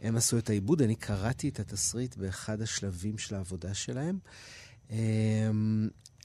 [0.00, 4.18] הם עשו את העיבוד, אני קראתי את התסריט באחד השלבים של העבודה שלהם.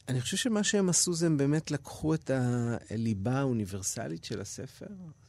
[0.10, 2.32] אני חושב שמה שהם עשו זה הם באמת לקחו את
[2.90, 4.86] הליבה האוניברסלית של הספר,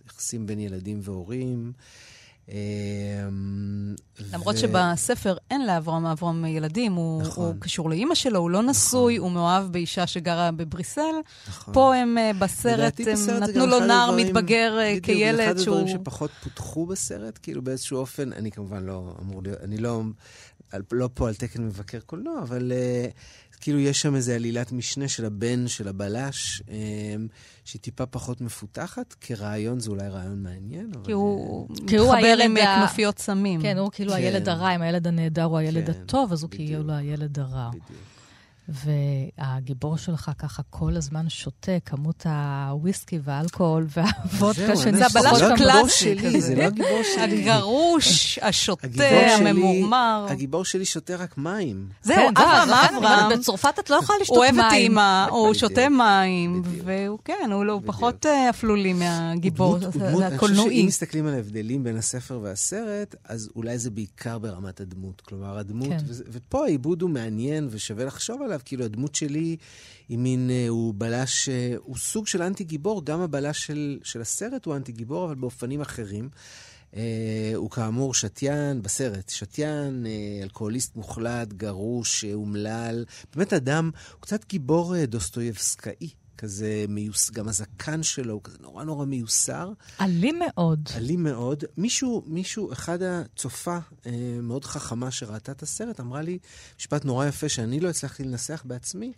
[0.06, 1.72] יחסים בין ילדים והורים.
[2.48, 3.94] אמ,
[4.32, 4.58] למרות ו...
[4.58, 7.46] שבספר אין לאברהם אברהם ילדים, הוא, נכון.
[7.46, 9.28] הוא קשור לאימא שלו, הוא לא נשוי, נכון.
[9.28, 11.02] הוא מאוהב באישה שגרה בבריסל.
[11.48, 11.74] נכון.
[11.74, 15.74] פה הם אה, בסרט, הם בסרט נתנו לו נער הדברים, מתבגר אה, בדיוק, כילד שהוא...
[15.74, 20.02] אחד הדברים שפחות פותחו בסרט, כאילו באיזשהו אופן, אני כמובן לא אמור להיות, אני לא,
[20.92, 22.72] לא פה על תקן מבקר קולנוע, אבל...
[22.72, 27.26] Uh, כאילו יש שם איזו עלילת משנה של הבן של הבלש, אמ,
[27.64, 29.14] שהיא טיפה פחות מפותחת.
[29.20, 33.62] כרעיון זה אולי רעיון מעניין, כי הוא מתחבר עם כנופיות סמים.
[33.62, 34.16] כן, הוא כאילו כן.
[34.16, 37.68] הילד הרע, אם הילד הנהדר הוא הילד כן, הטוב, אז הוא כאילו הילד הרע.
[37.68, 38.15] בדיוק.
[38.68, 46.40] והגיבור שלך ככה כל הזמן שותה כמות הוויסקי והאלכוהול והוודקה שנצפות זה הבלש קלאסי.
[46.40, 47.50] זה לא הגיבור שלי.
[47.50, 48.88] הגרוש, השותה,
[49.38, 50.26] הממורמר.
[50.30, 51.88] הגיבור שלי שותה רק מים.
[52.02, 53.38] זהו, כן, אברהם, אברהם.
[53.38, 54.54] בצרפת את לא יכולה לשתות מים.
[54.54, 59.78] הוא אוהב את אימא, הוא שותה מים, והוא כן, הוא לא פחות אה, אפלולי מהגיבור
[60.24, 60.80] הקולנועי.
[60.82, 65.20] אם מסתכלים על ההבדלים בין הספר והסרט, אז אולי זה בעיקר ברמת הדמות.
[65.20, 65.96] כלומר, הדמות, כן.
[66.32, 68.55] ופה העיבוד הוא מעניין ושווה לחשוב עליו.
[68.64, 69.56] כאילו, הדמות שלי
[70.08, 74.66] היא מין, אה, הוא בלש, אה, הוא סוג של אנטי-גיבור, גם הבלש של, של הסרט
[74.66, 76.28] הוא אנטי-גיבור, אבל באופנים אחרים.
[76.92, 76.98] Uh,
[77.54, 85.04] הוא כאמור שתיין בסרט, שתיין, uh, אלכוהוליסט מוחלט, גרוש, אומלל, באמת אדם, הוא קצת גיבור
[85.04, 86.10] דוסטויבסקאי.
[86.38, 89.72] כזה מיוס, גם הזקן שלו הוא כזה נורא נורא מיוסר.
[90.00, 90.88] אלים מאוד.
[90.96, 91.64] אלים מאוד.
[91.76, 96.38] מישהו, מישהו, אחד הצופה אה, מאוד חכמה שראתה את הסרט, אמרה לי
[96.78, 99.12] משפט נורא יפה שאני לא הצלחתי לנסח בעצמי,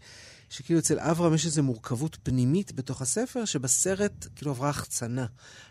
[0.51, 5.27] שכאילו אצל אברהם יש איזו מורכבות פנימית בתוך הספר, שבסרט כאילו עברה החצנה.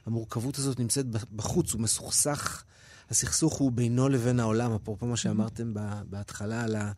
[0.05, 1.05] המורכבות הזאת נמצאת
[1.35, 2.63] בחוץ, הוא מסוכסך.
[3.09, 5.73] הסכסוך הוא בינו לבין העולם, אפרופו מה שאמרתם
[6.09, 6.91] בהתחלה על ה...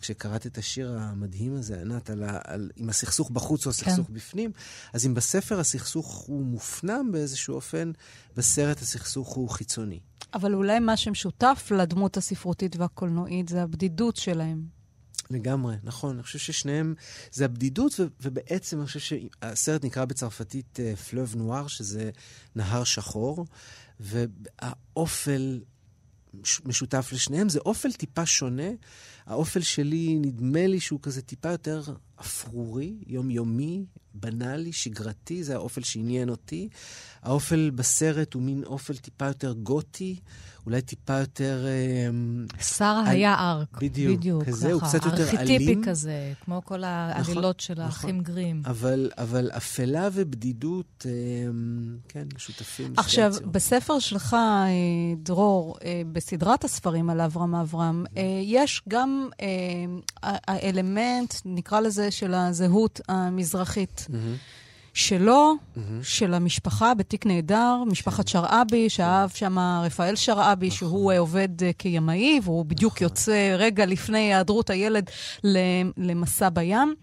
[0.00, 2.38] כשקראת את השיר המדהים הזה, ענת, על, ה...
[2.44, 4.14] על אם הסכסוך בחוץ או הסכסוך כן.
[4.14, 4.50] בפנים,
[4.92, 7.92] אז אם בספר הסכסוך הוא מופנם באיזשהו אופן,
[8.36, 10.00] בסרט הסכסוך הוא חיצוני.
[10.34, 14.74] אבל אולי מה שמשותף לדמות הספרותית והקולנועית זה הבדידות שלהם.
[15.30, 16.14] לגמרי, נכון.
[16.14, 16.94] אני חושב ששניהם,
[17.32, 20.78] זה הבדידות, ו- ובעצם אני חושב שהסרט נקרא בצרפתית
[21.10, 22.10] פלוב uh, נואר, שזה
[22.56, 23.46] נהר שחור,
[24.04, 25.60] והאופל
[26.64, 28.70] משותף לשניהם, זה אופל טיפה שונה.
[29.26, 31.82] האופל שלי, נדמה לי שהוא כזה טיפה יותר
[32.20, 33.84] אפרורי, יומיומי,
[34.14, 36.68] בנאלי, שגרתי, זה האופל שעניין אותי.
[37.22, 40.20] האופל בסרט הוא מין אופל טיפה יותר גותי,
[40.66, 41.66] אולי טיפה יותר...
[42.08, 43.78] אמ, שרה היה ארק.
[43.80, 45.38] בדיוק, בדיוק כזה, ככה, הוא קצת יותר אלים.
[45.38, 47.84] ארכיטיפי כזה, כמו כל העלילות נכון, של נכון.
[47.84, 48.62] האחים גרים.
[48.66, 52.92] אבל, אבל אפלה ובדידות, אמ, כן, משותפים.
[52.96, 54.68] עכשיו, בספר שלך, אה,
[55.16, 59.13] דרור, אה, בסדרת הספרים על אברהם אברהם, אה, יש גם
[60.22, 64.06] האלמנט, נקרא לזה, של הזהות המזרחית.
[64.10, 64.14] Mm-hmm.
[64.94, 65.80] שלו, mm-hmm.
[66.02, 70.78] של המשפחה בתיק נהדר, משפחת שרעבי, שאהב שם רפאל שרעבי, נכון.
[70.78, 73.04] שהוא uh, עובד uh, כימאי, והוא בדיוק נכון.
[73.04, 75.10] יוצא רגע לפני היעדרות הילד
[75.96, 76.94] למסע בים.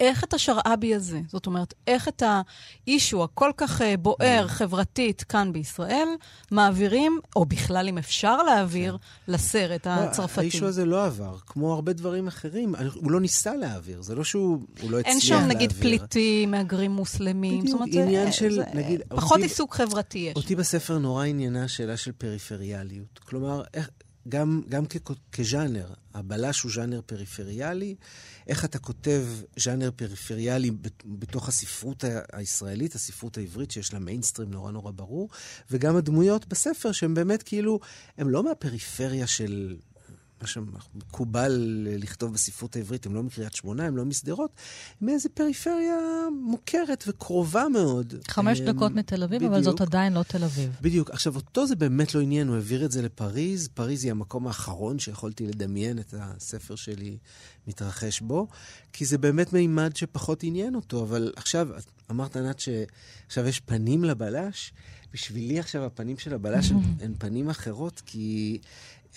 [0.00, 2.22] איך את השרעבי הזה, זאת אומרת, איך את
[2.86, 4.48] האישו הכל כך אה, בוער mm.
[4.48, 6.08] חברתית כאן בישראל,
[6.50, 9.32] מעבירים, או בכלל אם אפשר להעביר, כן.
[9.32, 10.40] לסרט לא, הצרפתי.
[10.40, 12.74] האישו הזה לא עבר, כמו הרבה דברים אחרים.
[12.94, 15.10] הוא לא ניסה להעביר, זה לא שהוא לא הצליח להעביר.
[15.10, 19.00] אין שם נגיד פליטים, מהגרים מוסלמים, בדיוק, אומרת, עניין של, נגיד...
[19.08, 20.36] פחות עיסוק חברתי יש.
[20.36, 23.18] אותי בספר נורא עניינה השאלה של פריפריאליות.
[23.18, 23.62] כלומר,
[24.28, 24.84] גם
[25.32, 27.94] כז'אנר, הבלש הוא ז'אנר פריפריאלי.
[28.50, 29.24] איך אתה כותב
[29.56, 30.70] ז'אנר פריפריאלי
[31.04, 35.28] בתוך הספרות הישראלית, הספרות העברית, שיש לה מיינסטרים נורא נורא ברור,
[35.70, 37.80] וגם הדמויות בספר, שהן באמת כאילו,
[38.18, 39.76] הן לא מהפריפריה של
[40.42, 44.50] מה שמקובל לכתוב בספרות העברית, הם לא מקריית שמונה, הם לא משדרות,
[45.00, 45.98] הם מאיזה פריפריה
[46.42, 48.14] מוכרת וקרובה מאוד.
[48.28, 49.52] חמש דקות מתל אביב, בדיוק.
[49.52, 50.76] אבל זאת עדיין לא תל אביב.
[50.80, 51.10] בדיוק.
[51.10, 53.68] עכשיו, אותו זה באמת לא עניין, הוא העביר את זה לפריז.
[53.68, 57.18] פריז היא המקום האחרון שיכולתי לדמיין את הספר שלי
[57.66, 58.48] מתרחש בו,
[58.92, 61.02] כי זה באמת מימד שפחות עניין אותו.
[61.02, 61.68] אבל עכשיו,
[62.10, 64.72] אמרת, ענת, שעכשיו יש פנים לבלש.
[65.12, 66.72] בשבילי עכשיו הפנים של הבלש
[67.02, 68.58] הן פנים אחרות, כי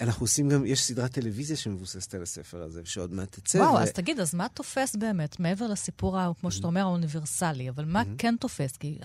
[0.01, 3.57] אנחנו עושים גם, יש סדרת טלוויזיה שמבוססת על הספר הזה, שעוד מעט תצא.
[3.57, 3.77] וואו, ו...
[3.77, 8.35] אז תגיד, אז מה תופס באמת, מעבר לסיפור, כמו שאתה אומר, האוניברסלי, אבל מה כן
[8.39, 8.77] תופס?
[8.77, 8.97] כי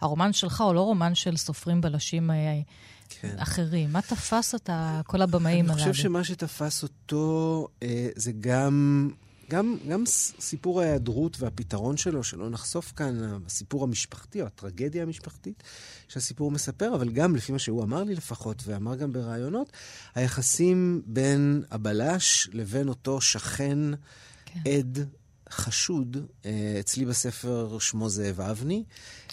[0.00, 2.60] הרומן שלך הוא לא רומן של סופרים בלשים אה,
[3.08, 3.36] כן.
[3.38, 3.92] אחרים.
[3.92, 5.84] מה תפס אותה, כל הבמאים הללו?
[5.84, 9.10] אני חושב שמה שתפס אותו אה, זה גם
[9.54, 10.06] גם, גם
[10.40, 15.62] סיפור ההיעדרות והפתרון שלו, שלא נחשוף כאן, הסיפור המשפחתי או הטרגדיה המשפחתית
[16.08, 19.72] שהסיפור מספר, אבל גם לפי מה שהוא אמר לי לפחות, ואמר גם בראיונות,
[20.14, 23.78] היחסים בין הבלש לבין אותו שכן,
[24.44, 24.60] כן.
[24.70, 24.98] עד,
[25.54, 28.84] חשוד, אה, אצלי בספר שמו זאב אבני.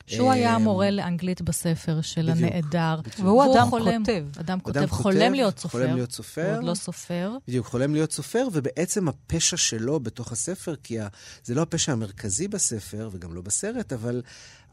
[0.07, 2.99] שהוא היה אמ, מורה לאנגלית בספר של הנעדר.
[3.19, 4.25] והוא אדם כותב.
[4.39, 5.77] אדם כותב, חולם להיות סופר.
[5.77, 6.49] חולם להיות סופר.
[6.49, 7.31] הוא עוד לא סופר.
[7.47, 10.97] בדיוק, חולם להיות סופר, ובעצם הפשע שלו בתוך הספר, כי.
[11.43, 14.21] זה לא הפשע המרכזי בספר, וגם לא בסרט, אבל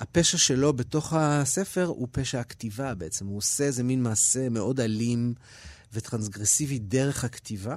[0.00, 3.26] הפשע שלו בתוך הספר הוא פשע הכתיבה בעצם.
[3.26, 5.34] הוא עושה איזה מין מעשה מאוד אלים
[5.92, 7.76] וטרנסגרסיבי דרך הכתיבה.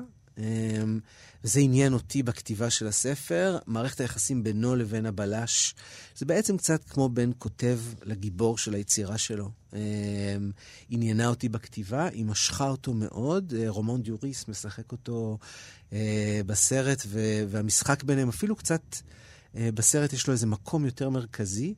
[1.44, 3.58] וזה עניין אותי בכתיבה של הספר.
[3.68, 5.76] מערכת היחסים בינו לבין הבלש,
[6.16, 9.50] זה בעצם קצת כמו בין כותב לגיבור של היצירה שלו.
[9.74, 9.80] אמ,
[10.90, 13.54] עניינה אותי בכתיבה, היא משכה אותו מאוד.
[13.58, 15.38] אה, רומון דיוריס משחק אותו
[15.94, 17.06] אה, בסרט,
[17.50, 18.82] והמשחק ביניהם אפילו קצת...
[19.56, 21.74] אה, בסרט יש לו איזה מקום יותר מרכזי.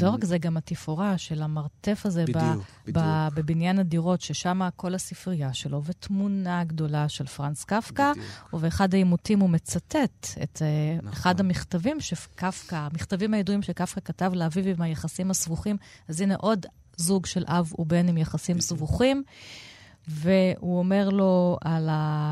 [0.00, 3.04] לא רק זה, גם התפאורה של המרתף הזה בדיוק, ב, בדיוק.
[3.04, 8.12] ב, בבניין הדירות, ששם כל הספרייה שלו, ותמונה גדולה של פרנס קפקא.
[8.52, 11.12] ובאחד העימותים הוא מצטט את אה, נכון.
[11.12, 15.76] אחד המכתבים שקפקא, המכתבים הידועים שקפקא כתב לאביו עם היחסים הסבוכים.
[16.08, 18.68] אז הנה עוד זוג של אב ובן עם יחסים בדיוק.
[18.68, 19.22] סבוכים.
[20.08, 21.88] והוא אומר לו על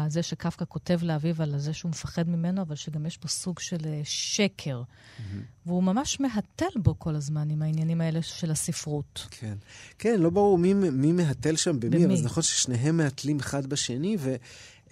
[0.08, 3.76] זה שקפקא כותב לאביו, על זה שהוא מפחד ממנו, אבל שגם יש בו סוג של
[3.84, 4.82] אה, שקר.
[4.82, 5.22] Mm-hmm.
[5.66, 9.26] והוא ממש מהתל בו כל הזמן עם העניינים האלה של הספרות.
[9.30, 9.54] כן.
[9.98, 13.66] כן, לא ברור מי, מי מהתל שם במי, במי, אבל זה נכון ששניהם מהתלים אחד
[13.66, 14.36] בשני, ו...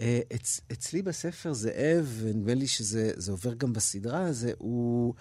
[0.01, 5.14] אה, אצ, אצלי בספר זאב, ונדמה לי שזה עובר גם בסדרה, זה, הוא,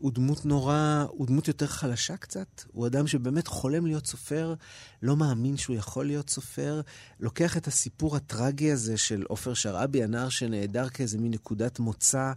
[0.00, 2.62] הוא דמות נורא, הוא דמות יותר חלשה קצת.
[2.72, 4.54] הוא אדם שבאמת חולם להיות סופר,
[5.02, 6.80] לא מאמין שהוא יכול להיות סופר.
[7.20, 12.32] לוקח את הסיפור הטרגי הזה של עופר שרעבי, הנער שנעדר כאיזה מין נקודת מוצא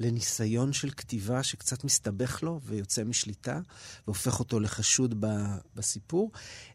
[0.00, 3.60] לניסיון של כתיבה שקצת מסתבך לו ויוצא משליטה,
[4.06, 5.26] והופך אותו לחשוד ב,
[5.74, 6.30] בסיפור.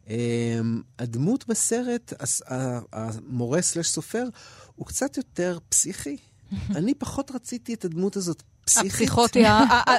[0.08, 2.14] אמ, הדמות בסרט,
[2.94, 4.24] המורה סלש סופר,
[4.76, 6.18] הוא קצת יותר פסיכי.
[6.78, 8.92] אני פחות רציתי את הדמות הזאת פסיכית.
[8.92, 9.44] הפסיכוטי,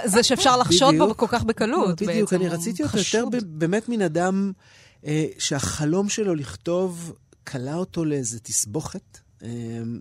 [0.05, 2.03] זה שאפשר לחשוד בו כל כך בקלות.
[2.03, 4.53] בדיוק, אני רציתי אותו יותר באמת מן אדם
[5.07, 7.13] אה, שהחלום שלו לכתוב
[7.47, 9.19] כלה אותו לאיזה תסבוכת.
[9.43, 9.49] אה,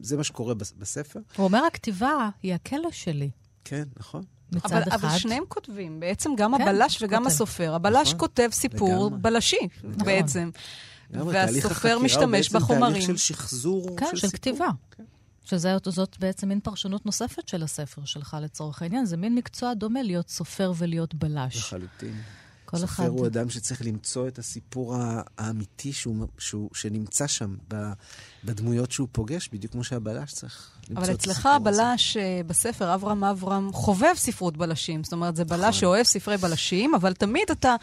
[0.02, 1.20] זה מה שקורה בספר.
[1.38, 3.30] הוא אומר, הכתיבה היא הכלא שלי.
[3.66, 4.24] כן, נכון.
[4.52, 5.06] מצד אבל, אחד.
[5.06, 7.34] אבל שניהם כותבים, בעצם גם כן, הבלש וגם כותב.
[7.34, 7.76] הסופר.
[7.76, 9.22] הבלש נכון, כותב סיפור לגמרי.
[9.22, 10.06] בלשי, נכון.
[10.06, 10.50] בעצם.
[11.12, 12.94] והסופר משתמש בחומרים.
[12.94, 14.70] תהליך של שחזור כן, של, של כתיבה.
[14.98, 15.04] כן.
[15.46, 19.06] שזאת בעצם מין פרשנות נוספת של הספר שלך לצורך העניין.
[19.06, 21.58] זה מין מקצוע דומה להיות סופר ולהיות בלש.
[21.58, 22.22] לחלוטין.
[22.66, 23.06] כל סופר אחד...
[23.06, 24.96] סופר הוא אדם שצריך למצוא את הסיפור
[25.38, 27.56] האמיתי שהוא, שהוא, שנמצא שם
[28.44, 34.14] בדמויות שהוא פוגש, בדיוק כמו שהבלש צריך אבל אצלך הבלש אה, בספר, אברהם אברהם, חובב
[34.16, 35.04] ספרות בלשים.
[35.04, 35.72] זאת אומרת, זה בלש נכון.
[35.72, 37.76] שאוהב ספרי בלשים, אבל תמיד אתה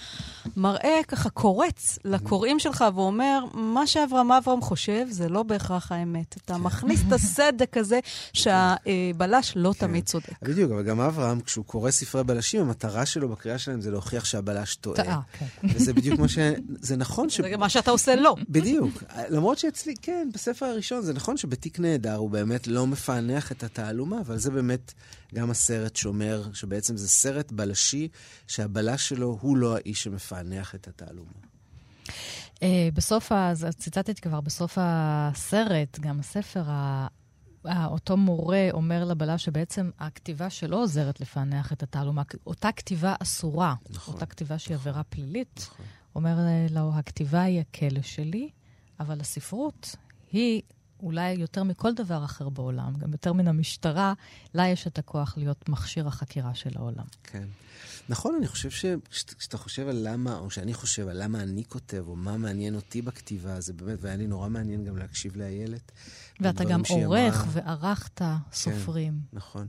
[0.56, 6.36] מראה ככה, קורץ לקוראים שלך ואומר, מה שאברהם אברהם חושב זה לא בהכרח האמת.
[6.44, 6.60] אתה כן.
[6.60, 8.00] מכניס את הסדק הזה
[8.32, 9.86] שהבלש לא כן.
[9.86, 10.42] תמיד צודק.
[10.42, 14.76] בדיוק, אבל גם אברהם, כשהוא קורא ספרי בלשים, המטרה שלו בקריאה שלהם זה להוכיח שהבלש
[14.76, 14.96] טועה.
[14.96, 15.46] טעה, כן.
[15.74, 16.38] וזה בדיוק מה ש...
[16.80, 17.40] זה נכון ש...
[17.40, 18.36] זה מה שאתה עושה לא.
[18.48, 19.02] בדיוק.
[19.28, 24.20] למרות שאצלי, כן, בספר הראשון, זה נכון שבתיק נהדר הוא באמת לא מפענח את התעלומה,
[24.20, 24.94] אבל זה באמת
[25.34, 28.08] גם הסרט שומר, שבעצם זה סרט בלשי,
[28.46, 31.30] שהבלש שלו הוא לא האיש שמפענח את התעלומה.
[32.54, 32.60] Uh,
[32.94, 36.62] בסוף, אז ציטטתי כבר, בסוף הסרט, גם הספר,
[37.64, 42.22] אותו מורה אומר לבלש שבעצם הכתיבה שלו עוזרת לפענח את התעלומה.
[42.46, 45.86] אותה כתיבה אסורה, נכון, אותה כתיבה שהיא נכון, עבירה פלילית, נכון.
[46.14, 46.36] אומר
[46.70, 48.50] לו, הכתיבה היא הכלא שלי,
[49.00, 49.96] אבל הספרות
[50.32, 50.62] היא
[51.02, 54.14] אולי יותר מכל דבר אחר בעולם, גם יותר מן המשטרה,
[54.54, 57.04] לה יש את הכוח להיות מכשיר החקירה של העולם.
[57.22, 57.48] כן.
[58.08, 58.70] נכון, אני חושב
[59.10, 63.02] שכשאתה חושב על למה, או שאני חושב על למה אני כותב, או מה מעניין אותי
[63.02, 65.92] בכתיבה, זה באמת, והיה לי נורא מעניין גם להקשיב לאיילת.
[66.40, 68.20] ואתה גם עורך וערכת
[68.52, 69.20] סופרים.
[69.30, 69.66] כן, נכון.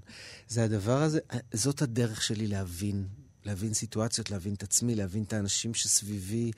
[0.47, 1.19] זה הדבר הזה,
[1.53, 3.07] זאת הדרך שלי להבין
[3.45, 6.51] להבין סיטואציות, להבין את עצמי, להבין את האנשים שסביבי,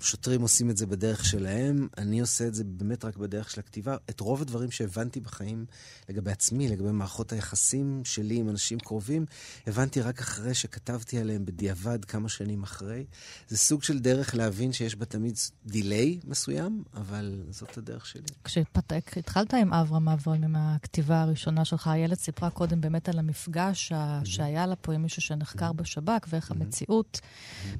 [0.00, 3.96] שוטרים עושים את זה בדרך שלהם, אני עושה את זה באמת רק בדרך של הכתיבה.
[4.10, 5.64] את רוב הדברים שהבנתי בחיים
[6.08, 9.26] לגבי עצמי, לגבי מערכות היחסים שלי עם אנשים קרובים,
[9.66, 13.04] הבנתי רק אחרי שכתבתי עליהם בדיעבד כמה שנים אחרי.
[13.48, 18.22] זה סוג של דרך להבין שיש בה תמיד דיליי מסוים, אבל זאת הדרך שלי.
[18.44, 24.24] כשהתחלת עם אברהם אברהם, עם הכתיבה הראשונה שלך, איילת סיפרה קודם באמת על המפגש mm-hmm.
[24.24, 25.72] שהיה לה פה עם מישהו שנחקר mm-hmm.
[25.72, 26.54] בשב"כ, ואיך mm-hmm.
[26.54, 27.20] המציאות.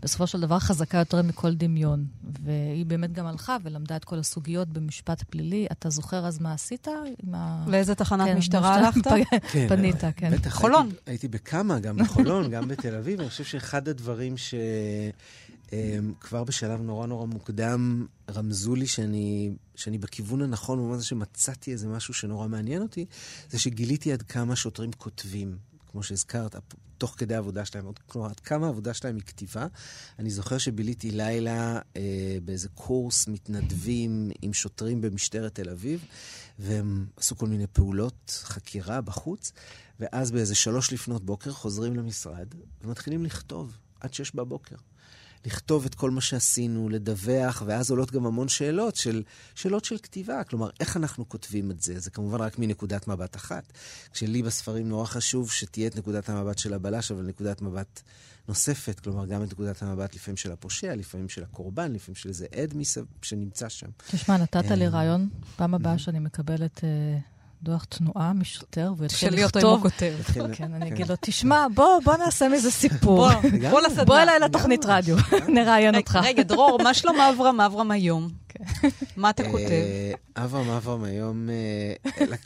[0.01, 2.05] בסופו של דבר חזקה יותר יותר מכל דמיון.
[2.45, 5.67] והיא באמת גם הלכה ולמדה את כל הסוגיות במשפט פלילי.
[5.73, 6.89] אתה זוכר אז מה עשית?
[7.35, 7.65] ה...
[7.67, 9.01] לאיזה תחנת כן, משטרה הלכת?
[9.53, 10.31] כן, פנית, כן.
[10.31, 10.87] בטח, חולון.
[10.87, 13.21] הייתי, הייתי בכמה, גם בחולון, גם בתל אביב.
[13.21, 14.55] אני חושב שאחד הדברים ש...
[15.73, 21.73] אמ, כבר בשלב נורא נורא מוקדם רמזו לי שאני, שאני בכיוון הנכון, במובן זה שמצאתי
[21.73, 23.07] איזה משהו שנורא מעניין אותי,
[23.51, 25.70] זה שגיליתי עד כמה שוטרים כותבים.
[25.91, 26.57] כמו שהזכרת,
[26.99, 29.67] תוך כדי העבודה שלהם, כלומר, עד כמה העבודה שלהם היא כתיבה.
[30.19, 36.05] אני זוכר שביליתי לילה אה, באיזה קורס מתנדבים עם שוטרים במשטרת תל אביב,
[36.59, 39.53] והם עשו כל מיני פעולות חקירה בחוץ,
[40.01, 44.77] ואז באיזה שלוש לפנות בוקר חוזרים למשרד ומתחילים לכתוב עד שש בבוקר.
[45.47, 49.23] לכתוב את כל מה שעשינו, לדווח, ואז עולות גם המון שאלות, של,
[49.55, 50.45] שאלות של כתיבה.
[50.45, 52.01] כלומר, איך אנחנו כותבים את זה?
[52.01, 53.73] זה כמובן רק מנקודת מבט אחת.
[54.13, 58.03] כשלי בספרים נורא חשוב שתהיה את נקודת המבט של הבלש, אבל נקודת מבט
[58.49, 62.47] נוספת, כלומר, גם את נקודת המבט לפעמים של הפושע, לפעמים של הקורבן, לפעמים של איזה
[62.63, 63.05] עד מסב...
[63.23, 63.89] שנמצא שם.
[64.11, 66.85] תשמע, נתת לי אה, רעיון, פעם הבאה שאני מקבלת...
[66.85, 67.19] אה,
[67.63, 69.65] דוח תנועה משוטר, והוא יתחיל לכתוב.
[69.65, 70.15] אותו אם הוא כותב.
[70.53, 73.29] כן, אני אגיד לו, תשמע, בוא נעשה מזה סיפור.
[73.71, 74.05] בוא לסדנה.
[74.05, 75.17] בוא אליי לתוכנית רדיו,
[75.55, 76.19] נראיין אותך.
[76.23, 78.29] רגע, דרור, מה שלום אברהם, אברהם היום?
[78.49, 78.65] כן.
[79.17, 79.65] מה אתה כותב?
[79.65, 80.13] אה,
[80.45, 81.49] אברהם, אברהם היום,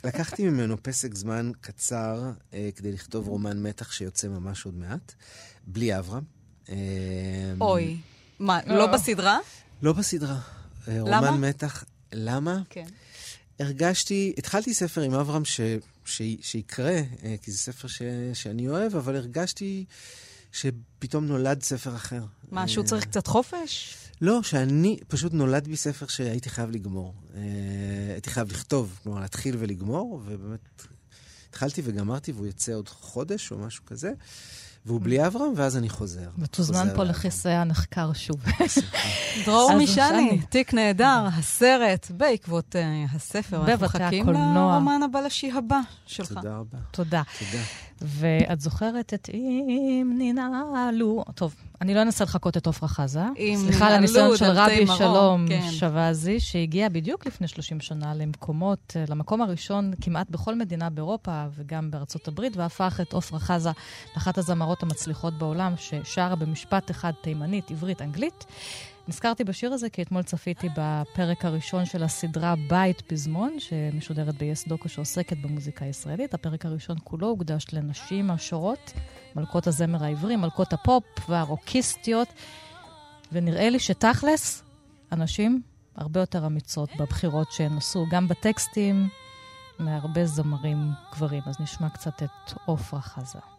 [0.03, 2.31] לקחתי ממנו פסק זמן קצר
[2.75, 5.13] כדי לכתוב רומן מתח שיוצא ממש עוד מעט.
[5.67, 6.23] בלי אברהם.
[7.61, 7.97] אוי.
[8.39, 9.39] מה, לא, בסדרה?
[9.81, 10.37] לא בסדרה.
[10.87, 11.29] אה, למה?
[11.29, 11.83] רומן מתח.
[12.13, 12.59] למה?
[12.69, 12.85] כן.
[13.59, 15.61] הרגשתי, התחלתי ספר עם אברהם ש,
[16.05, 18.01] ש, שיקרה, אה, כי זה ספר ש,
[18.33, 19.85] שאני אוהב, אבל הרגשתי
[20.51, 22.23] שפתאום נולד ספר אחר.
[22.51, 23.95] מה, שהוא אה, צריך קצת חופש?
[24.21, 27.13] לא, שאני, פשוט נולד בי ספר שהייתי חייב לגמור.
[28.13, 30.85] הייתי חייב לכתוב, כלומר להתחיל ולגמור, ובאמת
[31.49, 34.13] התחלתי וגמרתי, והוא יצא עוד חודש או משהו כזה.
[34.85, 36.29] והוא בלי אברהם, ואז אני חוזר.
[36.37, 38.43] ותוזמן פה לכיסא הנחקר שוב.
[39.45, 43.63] דרור משני, תיק נהדר, הסרט, בעקבות uh, הספר.
[43.65, 46.27] אנחנו מחכים לרומן הבלשי הבא שלך.
[46.33, 46.77] תודה רבה.
[46.91, 47.21] תודה.
[47.39, 47.63] תודה.
[48.01, 51.23] ואת זוכרת את אם ננעלו...
[51.35, 53.23] טוב, אני לא אנסה לחכות את עפרה חזה.
[53.55, 55.71] סליחה על הניסיון של רבי שלום כן.
[55.71, 61.91] שבזי, שהגיע בדיוק לפני 30 שנה למקומות, אה, למקום הראשון כמעט בכל מדינה באירופה וגם
[61.91, 63.71] בארצות הברית, והפך את עפרה חזה
[64.15, 68.45] לאחת הזמרות המצליחות בעולם, ששרה במשפט אחד תימנית, עברית, אנגלית.
[69.07, 74.89] נזכרתי בשיר הזה כי אתמול צפיתי בפרק הראשון של הסדרה בית פזמון, שמשודרת ב-yes דוקו
[74.89, 76.33] שעוסקת במוזיקה הישראלית.
[76.33, 78.93] הפרק הראשון כולו הוקדש לנשים השורות,
[79.35, 82.27] מלכות הזמר העברי, מלכות הפופ והרוקיסטיות,
[83.31, 84.63] ונראה לי שתכלס,
[85.11, 85.61] הנשים
[85.95, 89.07] הרבה יותר אמיצות בבחירות שהן עשו, גם בטקסטים,
[89.79, 91.41] מהרבה זמרים גברים.
[91.45, 93.54] אז נשמע קצת את עופרה חזה.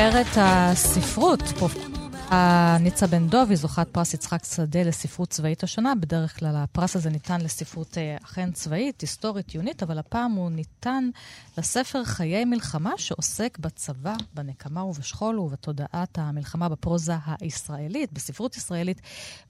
[0.00, 1.40] חוקרת הספרות,
[2.80, 5.94] ניצה בן דובי, זוכת פרס יצחק שדה לספרות צבאית השנה.
[5.94, 11.10] בדרך כלל הפרס הזה ניתן לספרות אה, אכן צבאית, היסטורית, עיונית, אבל הפעם הוא ניתן
[11.58, 19.00] לספר חיי מלחמה שעוסק בצבא, בנקמה ובשכול ובתודעת המלחמה בפרוזה הישראלית, בספרות ישראלית,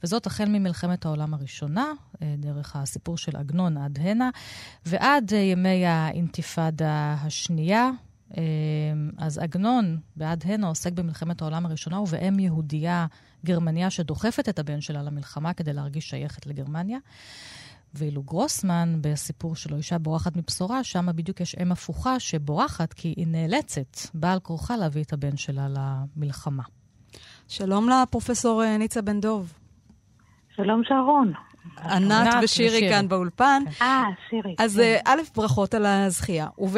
[0.04, 1.92] וזאת החל ממלחמת העולם הראשונה,
[2.22, 4.30] אה, דרך הסיפור של עגנון עד הנה,
[4.86, 7.90] ועד אה, ימי האינתיפאדה השנייה.
[8.36, 13.06] אמ, אז עגנון, בעד הנה, עוסק במלחמת העולם הראשונה ובאם יהודייה,
[13.44, 16.98] גרמניה, שדוחפת את הבן שלה למלחמה כדי להרגיש שייכת לגרמניה.
[17.94, 23.26] ואילו גרוסמן, בסיפור שלו, אישה בורחת מבשורה, שם בדיוק יש אם הפוכה שבורחת כי היא
[23.26, 26.62] נאלצת, בעל כורחה, להביא את הבן שלה למלחמה.
[27.48, 29.52] שלום לפרופסור אה, ניצה בן דוב.
[30.56, 31.32] שלום שרון.
[31.76, 33.62] ענת ושירי כאן באולפן.
[33.82, 34.54] אה, שירי.
[34.58, 34.80] אז כן.
[34.82, 36.76] אה, א', ברכות על הזכייה, וב',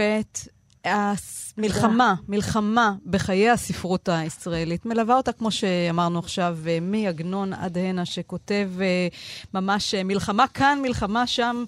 [0.85, 8.71] המלחמה, מלחמה בחיי הספרות הישראלית, מלווה אותה, כמו שאמרנו עכשיו, אה, מעגנון עד הנה, שכותב
[8.81, 9.09] אה,
[9.55, 11.65] ממש אה, מלחמה כאן, מלחמה שם,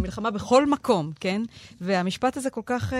[0.00, 1.42] מלחמה בכל מקום, כן?
[1.80, 2.92] והמשפט הזה כל כך...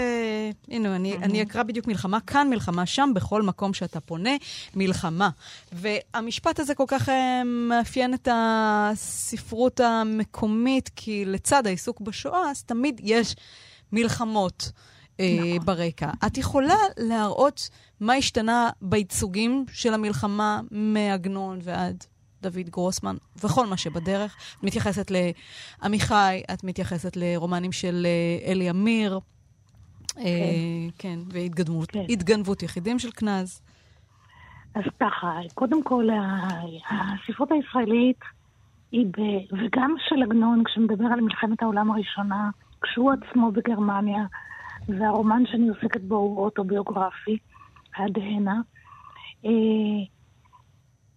[0.68, 4.30] הנה, אני, אני אקרא בדיוק מלחמה כאן, מלחמה שם, בכל מקום שאתה פונה,
[4.74, 5.30] מלחמה.
[5.72, 7.08] והמשפט הזה כל כך
[7.44, 13.36] מאפיין את הספרות המקומית, כי לצד העיסוק בשואה, אז תמיד יש
[13.92, 14.72] מלחמות.
[15.20, 15.66] אה, נכון.
[15.66, 16.10] ברקע.
[16.26, 22.04] את יכולה להראות מה השתנה בייצוגים של המלחמה מעגנון ועד
[22.42, 24.36] דוד גרוסמן, וכל מה שבדרך.
[24.58, 29.20] את מתייחסת לעמיחי, את מתייחסת לרומנים של אה, אלי אמיר,
[30.14, 30.26] כן, אה,
[30.98, 32.64] כן והתגנבות כן.
[32.64, 33.62] יחידים של קנז.
[34.74, 36.08] אז ככה, קודם כל,
[36.90, 38.20] הספרות הישראלית
[38.92, 39.20] היא, ב...
[39.52, 42.50] וגם של עגנון, כשמדבר על מלחמת העולם הראשונה,
[42.82, 44.24] כשהוא עצמו בגרמניה,
[44.88, 47.38] והרומן שאני עוסקת בו הוא אוטוביוגרפי,
[47.94, 48.60] עד הנה.
[49.44, 49.50] אה,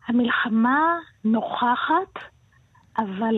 [0.08, 2.20] המלחמה נוכחת,
[2.98, 3.36] אבל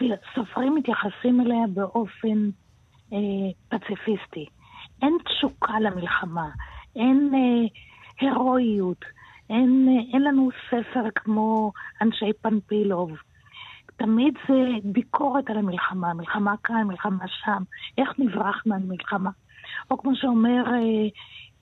[0.00, 2.50] הסופרים מתייחסים אליה באופן
[3.12, 3.18] אה,
[3.68, 4.46] פציפיסטי.
[5.02, 6.48] אין תשוקה למלחמה,
[6.96, 7.68] אין אה,
[8.20, 9.04] הירואיות,
[9.50, 11.72] אין, אה, אין לנו ספר כמו
[12.02, 13.10] אנשי פנפילוב.
[13.96, 17.62] תמיד זה ביקורת על המלחמה, מלחמה כאן, מלחמה שם,
[17.98, 19.30] איך נברח מהמלחמה.
[19.90, 21.08] או כמו שאומר אה,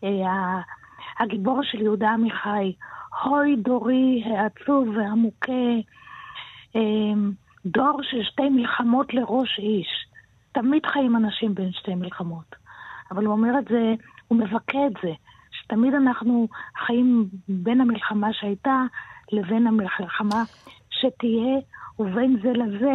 [0.05, 0.61] אה,
[1.19, 2.73] הגיבור של יהודה עמיחי,
[3.25, 5.73] הוי דורי העצוב והמוכה,
[6.77, 6.81] אה,
[7.67, 10.07] דור של שתי מלחמות לראש איש.
[10.53, 12.57] תמיד חיים אנשים בין שתי מלחמות.
[13.11, 13.95] אבל הוא אומר את זה,
[14.29, 15.13] הוא מבכה את זה,
[15.51, 16.49] שתמיד אנחנו
[16.87, 18.83] חיים בין המלחמה שהייתה
[19.33, 20.43] לבין המלחמה
[21.03, 21.59] שתהיה,
[21.99, 22.93] ובין זה לזה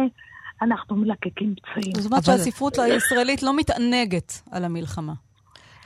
[0.62, 1.92] אנחנו מלקקים פצעים.
[1.96, 5.12] זאת אומרת שהספרות הישראלית לא מתענגת על המלחמה.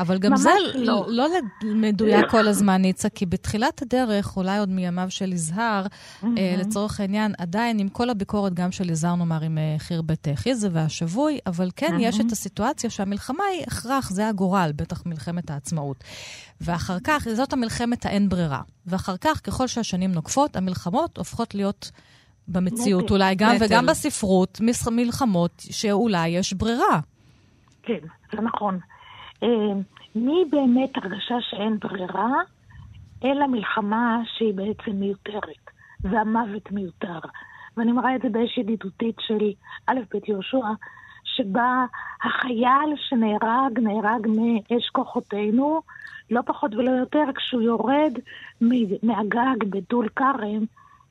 [0.02, 1.28] אבל גם זה לא, לא
[1.62, 6.26] מדויק כל הזמן, ניצה, כי בתחילת הדרך, אולי עוד מימיו של יזהר, mm-hmm.
[6.38, 10.68] אה, לצורך העניין, עדיין עם כל הביקורת גם של יזהר, נאמר, עם אה, חרבת חיזה
[10.72, 12.02] והשבוי, אבל כן mm-hmm.
[12.02, 16.04] יש את הסיטואציה שהמלחמה היא הכרח, זה הגורל, בטח מלחמת העצמאות.
[16.60, 18.60] ואחר כך, זאת המלחמת האין ברירה.
[18.86, 21.90] ואחר כך, ככל שהשנים נוקפות, המלחמות הופכות להיות...
[22.48, 23.12] במציאות נטל.
[23.14, 23.64] אולי גם, נטל.
[23.64, 27.00] וגם בספרות, מלחמות שאולי יש ברירה.
[27.82, 27.98] כן,
[28.32, 28.78] זה נכון.
[29.42, 29.72] אה,
[30.14, 32.32] מי באמת הרגשה שאין ברירה,
[33.24, 35.70] אלא מלחמה שהיא בעצם מיותרת,
[36.00, 37.18] והמוות מיותר.
[37.76, 39.50] ואני מראה את זה באש ידידותית של
[39.86, 40.66] א' ב' יהושע,
[41.24, 41.84] שבה
[42.22, 45.80] החייל שנהרג, נהרג מאש כוחותינו,
[46.30, 48.12] לא פחות ולא יותר, כשהוא יורד
[49.02, 50.64] מהגג בדול כרם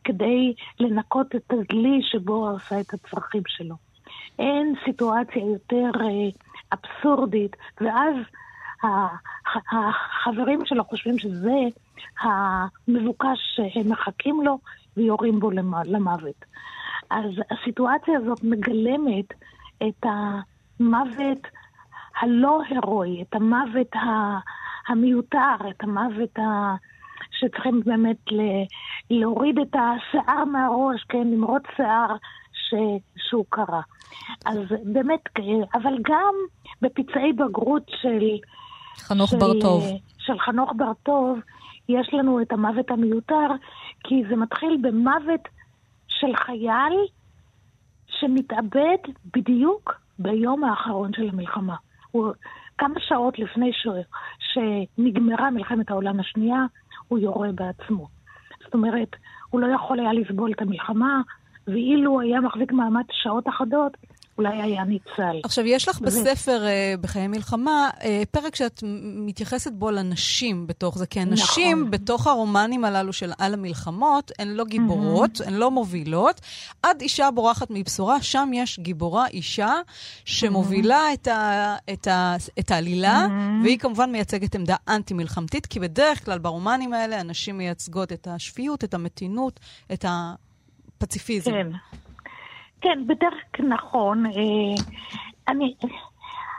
[0.04, 3.76] כדי לנקות את הדלי שבו הוא עושה את הצרכים שלו.
[4.40, 6.30] אין סיטואציה יותר אה,
[6.74, 8.16] אבסורדית, ואז
[9.72, 11.58] החברים שלו חושבים שזה
[12.22, 14.60] המבוקש שהם מחכים לו
[14.98, 15.52] ויורים בו
[15.86, 16.46] למוות.
[17.10, 19.34] אז הסיטואציה הזאת מגלמת
[19.88, 21.48] את המוות
[22.22, 23.92] הלא הירואי, את המוות
[24.88, 26.76] המיותר, את המוות ה...
[27.32, 28.18] שצריכים באמת
[29.10, 32.16] להוריד את השיער מהראש, כן, למרות שיער
[32.54, 32.74] ש...
[33.18, 33.82] שהוא קרה.
[34.46, 35.20] אז באמת,
[35.74, 36.34] אבל גם
[36.82, 38.38] בפצעי בגרות של...
[38.98, 39.84] חנוך של, בר-טוב.
[40.18, 41.40] של חנוך בר-טוב,
[41.90, 43.48] יש לנו את המוות המיותר,
[44.04, 45.42] כי זה מתחיל במוות
[46.08, 46.94] של חייל
[48.08, 48.98] שמתאבד
[49.34, 51.76] בדיוק ביום האחרון של המלחמה.
[52.12, 52.32] הוא,
[52.78, 53.88] כמה שעות לפני ש...
[54.40, 56.66] שנגמרה מלחמת העולם השנייה,
[57.08, 58.08] הוא יורה בעצמו.
[58.64, 59.16] זאת אומרת,
[59.50, 61.22] הוא לא יכול היה לסבול את המלחמה,
[61.68, 63.98] ואילו היה מחזיק מעמד שעות אחדות,
[64.38, 65.40] אולי היה ניצל.
[65.44, 68.84] עכשיו, יש לך בספר uh, בחיי מלחמה uh, פרק שאת
[69.16, 71.92] מתייחסת בו לנשים בתוך זה, כי הנשים נכון.
[71.92, 75.48] בתוך הרומנים הללו של על המלחמות, הן לא גיבורות, mm-hmm.
[75.48, 76.42] הן לא מובילות.
[76.84, 79.74] עד אישה בורחת מבשורה, שם יש גיבורה אישה
[80.26, 81.14] שמובילה mm-hmm.
[81.14, 83.64] את, ה, את, ה, את העלילה, mm-hmm.
[83.64, 88.94] והיא כמובן מייצגת עמדה אנטי-מלחמתית, כי בדרך כלל ברומנים האלה הנשים מייצגות את השפיות, את
[88.94, 89.60] המתינות,
[89.94, 91.52] את הפציפיזם.
[91.52, 91.68] כן.
[92.82, 94.26] כן, בדרך כלל נכון.
[94.26, 94.32] אה,
[95.48, 95.74] אני,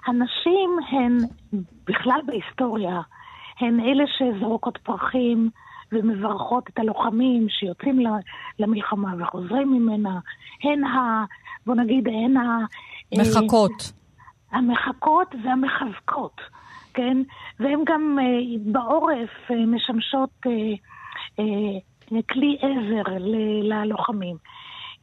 [0.06, 1.18] הנשים הן,
[1.86, 3.00] בכלל בהיסטוריה,
[3.60, 5.50] הן אלה שזרוקות פרחים
[5.92, 8.00] ומברכות את הלוחמים שיוצאים
[8.58, 10.18] למלחמה וחוזרים ממנה.
[10.64, 11.24] הן ה...
[11.66, 12.58] בוא נגיד, הן ה...
[13.12, 13.92] אה, מחכות.
[14.52, 16.40] המחכות והמחזקות,
[16.94, 17.22] כן?
[17.60, 20.30] והן גם אה, בעורף משמשות
[22.28, 23.02] כלי עזר
[23.62, 24.36] ללוחמים.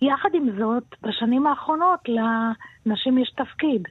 [0.02, 3.88] יחד עם זאת, בשנים האחרונות לנשים יש תפקיד.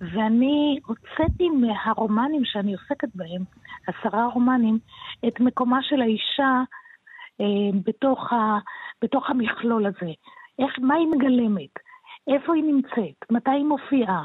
[0.00, 3.42] ואני הוצאתי מהרומנים שאני עוסקת בהם,
[3.86, 4.78] עשרה רומנים,
[5.28, 6.62] את מקומה של האישה
[7.40, 8.58] אה, בתוך, ה,
[9.02, 10.12] בתוך המכלול הזה.
[10.58, 11.78] איך, מה היא מגלמת?
[12.28, 13.30] איפה היא נמצאת?
[13.30, 14.24] מתי היא מופיעה?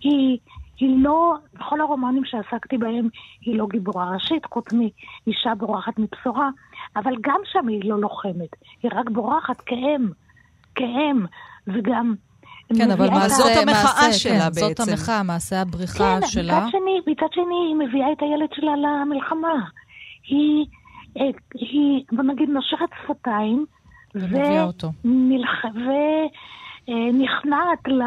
[0.00, 0.38] היא,
[0.76, 3.08] היא לא, בכל הרומנים שעסקתי בהם,
[3.40, 6.50] היא לא גיבורה ראשית, חוץ מאישה בורחת מבשורה,
[6.96, 8.50] אבל גם שם היא לא לוחמת,
[8.82, 10.08] היא רק בורחת כאם.
[10.74, 11.26] כאם,
[11.66, 12.14] וגם...
[12.76, 14.84] כן, אבל מה זאת המחאה מעשה, שלה כן, בעצם.
[14.84, 16.66] זאת המחאה, מעשה הבריחה כן, שלה.
[16.72, 19.54] כן, מצד שני, היא מביאה את הילד שלה למלחמה.
[20.28, 20.66] היא,
[21.18, 21.22] אה,
[21.54, 23.66] היא בוא נגיד, נושכת שפתיים.
[24.14, 24.88] ומביאה אותו.
[26.88, 28.02] ונכנעת ל...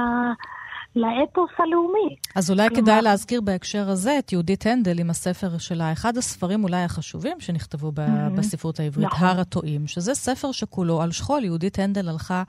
[0.96, 2.16] לאתוס הלאומי.
[2.36, 2.82] אז אולי כלומר...
[2.82, 7.92] כדאי להזכיר בהקשר הזה את יהודית הנדל עם הספר שלה, אחד הספרים אולי החשובים שנכתבו
[7.92, 8.38] ב- mm-hmm.
[8.38, 9.28] בספרות העברית, נכון.
[9.28, 11.44] הר הטועים, שזה ספר שכולו על שכול.
[11.44, 12.44] יהודית הנדל הלכה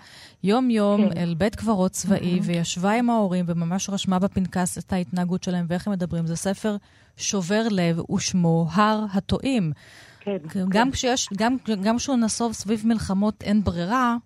[0.44, 1.18] יום-יום כן.
[1.18, 2.42] אל בית קברות צבאי mm-hmm.
[2.42, 6.26] וישבה עם ההורים וממש רשמה בפנקס את ההתנהגות שלהם ואיך הם מדברים.
[6.26, 6.76] זה ספר
[7.16, 9.72] שובר לב ושמו הר הטועים.
[10.20, 10.36] כן,
[10.68, 10.90] גם כן.
[10.90, 14.16] כשיש, גם, גם כשהוא נסוב סביב מלחמות אין ברירה,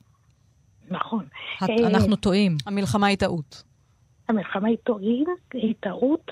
[0.90, 1.24] נכון.
[1.62, 2.56] אנחנו טועים.
[2.66, 3.69] המלחמה היא טעות.
[4.30, 6.30] המלחמה היא טועים, היא טעות,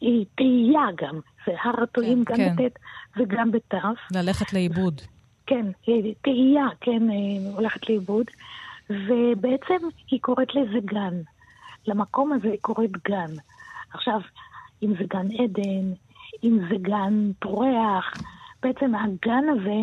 [0.00, 1.20] היא תהייה גם.
[1.46, 2.66] זה הר הטועים כן, גם כן.
[2.66, 2.78] בט'
[3.16, 3.74] וגם בת'.
[4.14, 5.00] ללכת לאיבוד.
[5.46, 5.66] כן,
[6.22, 7.02] תהייה, כן,
[7.54, 8.26] הולכת לאיבוד.
[8.90, 11.14] ובעצם היא קוראת לזה גן.
[11.86, 13.34] למקום הזה היא קוראת גן.
[13.94, 14.20] עכשיו,
[14.82, 15.92] אם זה גן עדן,
[16.44, 18.14] אם זה גן פורח,
[18.62, 19.78] בעצם הגן הזה,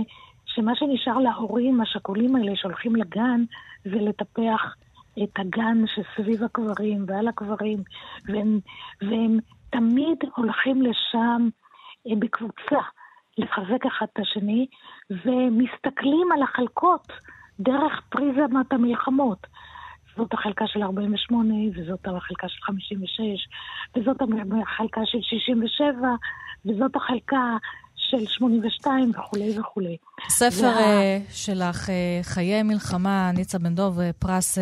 [0.45, 3.43] שמה שנשאר להורים השכולים האלה שהולכים לגן,
[3.83, 4.75] זה לטפח
[5.23, 7.83] את הגן שסביב הקברים ועל הקברים,
[8.25, 8.59] והם,
[9.01, 9.37] והם
[9.69, 11.49] תמיד הולכים לשם
[12.07, 12.79] אה, בקבוצה
[13.37, 14.67] לחזק אחד את השני,
[15.09, 17.07] ומסתכלים על החלקות
[17.59, 19.47] דרך פריזמת המלחמות.
[20.17, 23.21] זאת החלקה של 48, וזאת החלקה של 56,
[23.95, 24.17] וזאת
[24.61, 26.07] החלקה של 67,
[26.65, 27.57] וזאת החלקה
[28.09, 29.97] של 82 וכולי וכולי.
[30.29, 30.77] ספר וה...
[30.77, 31.91] uh, שלך, uh,
[32.23, 34.57] חיי מלחמה, ניצה בן דוב, uh, פרס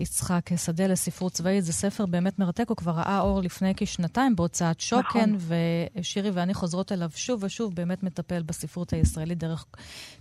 [0.00, 4.80] יצחק שדה לספרות צבאית, זה ספר באמת מרתק, הוא כבר ראה אור לפני כשנתיים בהוצאת
[4.80, 5.56] שוקן, נכון.
[5.98, 9.64] ושירי ואני חוזרות אליו שוב ושוב, באמת מטפל בספרות הישראלית דרך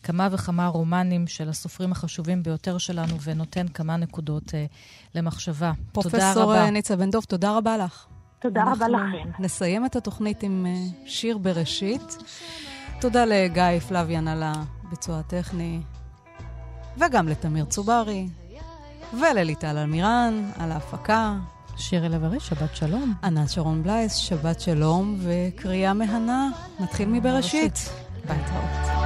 [0.03, 4.53] כמה וכמה רומנים של הסופרים החשובים ביותר שלנו, ונותן כמה נקודות
[5.15, 5.71] למחשבה.
[5.91, 6.33] תודה רבה.
[6.33, 8.14] פרופסור ניצה בן דוב, תודה רבה לך.
[8.39, 9.29] תודה רבה לכם.
[9.39, 10.65] נסיים את התוכנית עם
[11.05, 12.17] שיר בראשית.
[13.01, 15.81] תודה לגיא פלוויאן על הביצוע הטכני,
[16.97, 18.27] וגם לתמיר צוברי,
[19.19, 21.35] ולליטל אלמירן על ההפקה.
[21.77, 23.13] שירי לב-ארי, שבת שלום.
[23.23, 26.49] ענת שרון בלייס, שבת שלום וקריאה מהנה.
[26.79, 27.89] נתחיל מבראשית.
[28.27, 29.04] ביי, תראות.